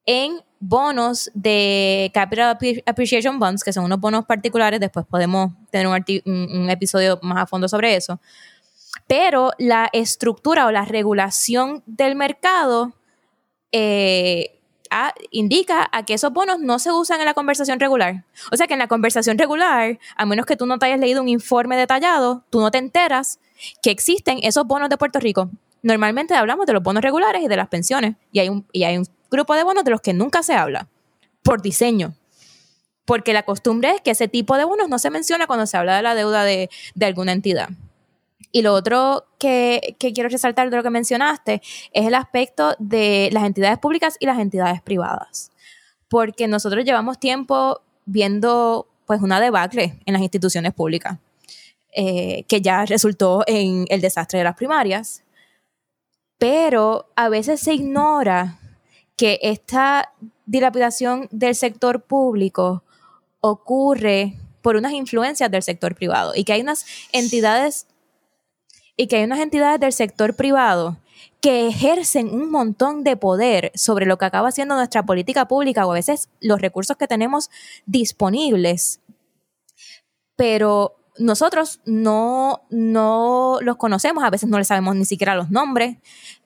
en 0.05 0.39
bonos 0.59 1.31
de 1.33 2.12
Capital 2.13 2.57
Appreciation 2.86 3.39
Bonds, 3.39 3.63
que 3.63 3.73
son 3.73 3.86
unos 3.86 3.99
bonos 3.99 4.25
particulares, 4.25 4.79
después 4.79 5.05
podemos 5.05 5.51
tener 5.71 5.88
un 5.88 6.69
episodio 6.69 7.19
más 7.21 7.43
a 7.43 7.47
fondo 7.47 7.67
sobre 7.67 7.95
eso, 7.95 8.19
pero 9.08 9.51
la 9.58 9.89
estructura 9.93 10.65
o 10.65 10.71
la 10.71 10.86
regulación 10.86 11.84
del 11.86 12.15
mercado 12.15 12.93
eh, 13.71 14.60
indica 15.32 15.89
a 15.91 16.03
que 16.06 16.13
esos 16.13 16.32
bonos 16.32 16.60
no 16.60 16.79
se 16.79 16.91
usan 16.91 17.19
en 17.19 17.25
la 17.25 17.34
conversación 17.34 17.79
regular. 17.79 18.25
O 18.51 18.58
sea 18.58 18.67
que 18.67 18.73
en 18.73 18.79
la 18.79 18.88
conversación 18.88 19.38
regular, 19.38 19.99
a 20.15 20.25
menos 20.25 20.45
que 20.45 20.56
tú 20.56 20.65
no 20.65 20.77
te 20.77 20.86
hayas 20.86 20.99
leído 20.99 21.21
un 21.21 21.29
informe 21.29 21.75
detallado, 21.77 22.43
tú 22.49 22.60
no 22.60 22.71
te 22.71 22.77
enteras 22.77 23.39
que 23.82 23.91
existen 23.91 24.39
esos 24.43 24.65
bonos 24.65 24.89
de 24.89 24.97
Puerto 24.97 25.19
Rico. 25.19 25.49
Normalmente 25.82 26.36
hablamos 26.36 26.65
de 26.65 26.73
los 26.73 26.84
bonos 26.84 27.03
regulares 27.03 27.43
y 27.43 27.47
de 27.47 27.58
las 27.58 27.67
pensiones, 27.67 28.15
y 28.32 28.39
hay 28.39 28.49
un, 28.49 28.65
y 28.71 28.84
hay 28.84 28.97
un 28.97 29.06
grupo 29.29 29.56
de 29.56 29.63
bonos 29.63 29.84
de 29.84 29.91
los 29.91 30.01
que 30.01 30.13
nunca 30.13 30.43
se 30.43 30.53
habla, 30.53 30.88
por 31.41 31.62
diseño. 31.62 32.13
Porque 33.06 33.34
la 33.34 33.43
costumbre 33.43 33.91
es 33.91 34.01
que 34.01 34.12
ese 34.12 34.29
tipo 34.29 34.56
de 34.56 34.63
bonos 34.63 34.88
no 34.88 34.97
se 34.97 35.10
menciona 35.10 35.45
cuando 35.45 35.65
se 35.65 35.75
habla 35.75 35.97
de 35.97 36.03
la 36.03 36.15
deuda 36.15 36.43
de 36.45 36.69
alguna 37.01 37.34
entidad. 37.34 37.69
Y 38.55 38.61
lo 38.61 38.75
otro 38.75 39.25
que, 39.39 39.95
quiero 39.97 40.29
resaltar 40.29 40.69
de 40.69 40.77
lo 40.77 40.83
que 40.83 40.91
mencionaste 40.91 41.61
es 41.91 42.05
el 42.05 42.13
aspecto 42.13 42.75
de 42.77 43.29
las 43.33 43.45
entidades 43.45 43.79
públicas 43.79 44.15
y 44.19 44.27
las 44.27 44.37
entidades 44.37 44.79
privadas. 44.83 45.51
Porque 46.07 46.47
nosotros 46.47 46.85
llevamos 46.85 47.19
tiempo 47.19 47.81
viendo 48.05 48.87
pues 49.07 49.21
una 49.21 49.41
debacle 49.41 49.99
en 50.05 50.13
las 50.13 50.21
instituciones 50.21 50.71
públicas, 50.71 51.17
eh, 51.95 52.43
que 52.47 52.61
ya 52.61 52.85
resultó 52.85 53.43
en 53.47 53.85
el 53.89 54.01
desastre 54.01 54.37
de 54.37 54.45
las 54.45 54.55
primarias. 54.55 55.23
Pero 56.37 57.09
a 57.15 57.29
veces 57.29 57.59
se 57.59 57.73
ignora 57.73 58.59
que 59.17 59.39
esta 59.41 60.13
dilapidación 60.45 61.27
del 61.31 61.55
sector 61.55 62.03
público 62.03 62.83
ocurre 63.41 64.37
por 64.61 64.75
unas 64.75 64.93
influencias 64.93 65.49
del 65.49 65.63
sector 65.63 65.95
privado 65.95 66.33
y 66.35 66.43
que 66.43 66.53
hay 66.53 66.61
unas 66.61 66.85
entidades 67.11 67.87
y 68.95 69.08
que 69.08 69.17
hay 69.17 69.23
unas 69.23 69.39
entidades 69.39 69.79
del 69.79 69.93
sector 69.93 70.36
privado 70.36 70.97
que 71.41 71.67
ejercen 71.67 72.29
un 72.29 72.49
montón 72.49 73.03
de 73.03 73.17
poder 73.17 73.71
sobre 73.75 74.06
lo 74.06 74.17
que 74.17 74.25
acaba 74.25 74.51
siendo 74.51 74.75
nuestra 74.75 75.06
política 75.06 75.47
pública 75.47 75.86
o 75.86 75.91
a 75.91 75.95
veces 75.95 76.29
los 76.39 76.62
recursos 76.62 76.95
que 76.95 77.08
tenemos 77.08 77.49
disponibles. 77.86 79.01
Pero 80.36 80.95
nosotros 81.17 81.82
no, 81.86 82.62
no 82.69 83.60
los 83.62 83.75
conocemos, 83.75 84.23
a 84.23 84.29
veces 84.29 84.49
no 84.49 84.58
les 84.58 84.67
sabemos 84.67 84.95
ni 84.95 85.06
siquiera 85.06 85.36
los 85.36 85.51
nombres. 85.51 85.97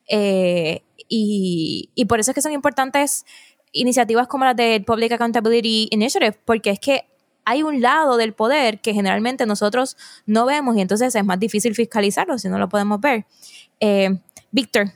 Eh, 0.09 0.81
y, 1.07 1.91
y 1.93 2.05
por 2.05 2.19
eso 2.19 2.31
es 2.31 2.35
que 2.35 2.41
son 2.41 2.53
importantes 2.53 3.25
iniciativas 3.71 4.27
como 4.27 4.45
las 4.45 4.55
del 4.55 4.83
Public 4.83 5.11
Accountability 5.11 5.89
Initiative, 5.91 6.37
porque 6.43 6.71
es 6.71 6.79
que 6.79 7.05
hay 7.47 7.63
un 7.63 7.81
lado 7.81 8.17
del 8.17 8.33
poder 8.33 8.81
que 8.81 8.93
generalmente 8.93 9.45
nosotros 9.45 9.95
no 10.25 10.45
vemos 10.45 10.75
y 10.75 10.81
entonces 10.81 11.15
es 11.15 11.23
más 11.23 11.39
difícil 11.39 11.75
fiscalizarlo 11.75 12.37
si 12.37 12.49
no 12.49 12.59
lo 12.59 12.67
podemos 12.67 12.99
ver. 12.99 13.25
Eh, 13.79 14.19
Víctor, 14.51 14.87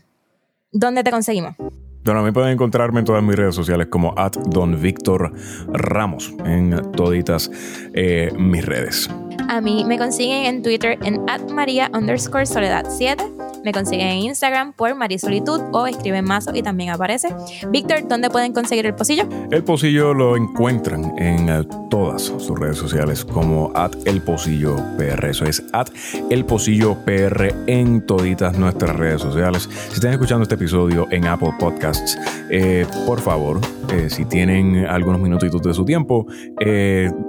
¿dónde 0.74 1.02
te 1.02 1.12
conseguimos? 1.12 1.56
Bueno, 2.04 2.20
a 2.20 2.24
mí 2.24 2.32
pueden 2.32 2.52
encontrarme 2.52 3.00
en 3.00 3.06
todas 3.06 3.24
mis 3.24 3.38
redes 3.38 3.56
sociales 3.56 3.88
como 3.90 4.14
at 4.18 4.34
Don 4.34 4.82
Víctor 4.82 5.32
Ramos, 5.68 6.34
en 6.44 6.92
toditas 6.92 7.50
eh, 7.94 8.34
mis 8.38 8.66
redes. 8.66 9.10
A 9.52 9.60
mí 9.60 9.84
me 9.84 9.98
consiguen 9.98 10.46
en 10.46 10.64
Twitter 10.64 10.98
en 11.04 11.26
María 11.54 11.92
underscore 11.94 12.46
Soledad 12.46 12.86
7 12.90 13.22
me 13.64 13.74
consiguen 13.74 14.08
en 14.08 14.18
Instagram 14.20 14.74
por 14.74 14.96
Marisolitud 14.96 15.62
o 15.72 15.86
escriben 15.86 16.26
Mazo 16.26 16.52
y 16.54 16.64
también 16.64 16.90
aparece. 16.90 17.30
Víctor, 17.70 18.08
¿dónde 18.08 18.30
pueden 18.30 18.54
conseguir 18.54 18.86
el 18.86 18.96
pocillo? 18.96 19.24
El 19.52 19.64
pocillo 19.64 20.14
lo 20.14 20.36
encuentran 20.36 21.14
en 21.18 21.50
eh, 21.50 21.64
todas 21.90 22.24
sus 22.24 22.60
redes 22.60 22.78
sociales 22.78 23.24
como 23.24 23.72
at 23.76 23.92
el 24.06 24.22
pocillo 24.22 24.76
PR. 24.98 25.30
Eso 25.30 25.46
es 25.46 25.64
at 25.74 25.90
el 26.30 26.46
pocillo 26.46 26.96
PR 27.06 27.54
en 27.68 28.06
toditas 28.06 28.58
nuestras 28.58 28.96
redes 28.96 29.22
sociales. 29.22 29.70
Si 29.90 29.96
están 29.96 30.14
escuchando 30.14 30.44
este 30.44 30.56
episodio 30.56 31.08
en 31.12 31.28
Apple 31.28 31.54
Podcasts, 31.60 32.18
eh, 32.50 32.86
por 33.06 33.22
favor, 33.22 33.60
eh, 33.94 34.10
si 34.10 34.26
tienen 34.26 34.86
algunos 34.88 35.22
minutitos 35.22 35.62
de 35.62 35.74
su 35.74 35.86
tiempo, 35.86 36.26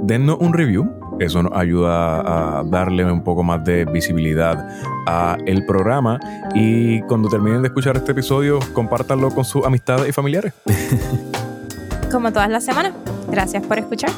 dennos 0.03 0.39
un 0.41 0.53
review 0.55 0.89
eso 1.25 1.43
nos 1.43 1.53
ayuda 1.53 2.59
a 2.59 2.65
darle 2.65 3.05
un 3.05 3.23
poco 3.23 3.43
más 3.43 3.65
de 3.65 3.85
visibilidad 3.85 4.69
a 5.07 5.37
el 5.47 5.65
programa 5.67 6.19
y 6.55 7.01
cuando 7.03 7.29
terminen 7.29 7.63
de 7.63 7.69
escuchar 7.69 7.97
este 7.97 8.13
episodio, 8.13 8.59
compártanlo 8.73 9.31
con 9.31 9.45
sus 9.45 9.65
amistades 9.65 10.09
y 10.09 10.13
familiares. 10.13 10.53
Como 12.11 12.33
todas 12.33 12.51
las 12.51 12.65
semanas. 12.65 12.93
Gracias 13.31 13.65
por 13.65 13.79
escuchar. 13.79 14.11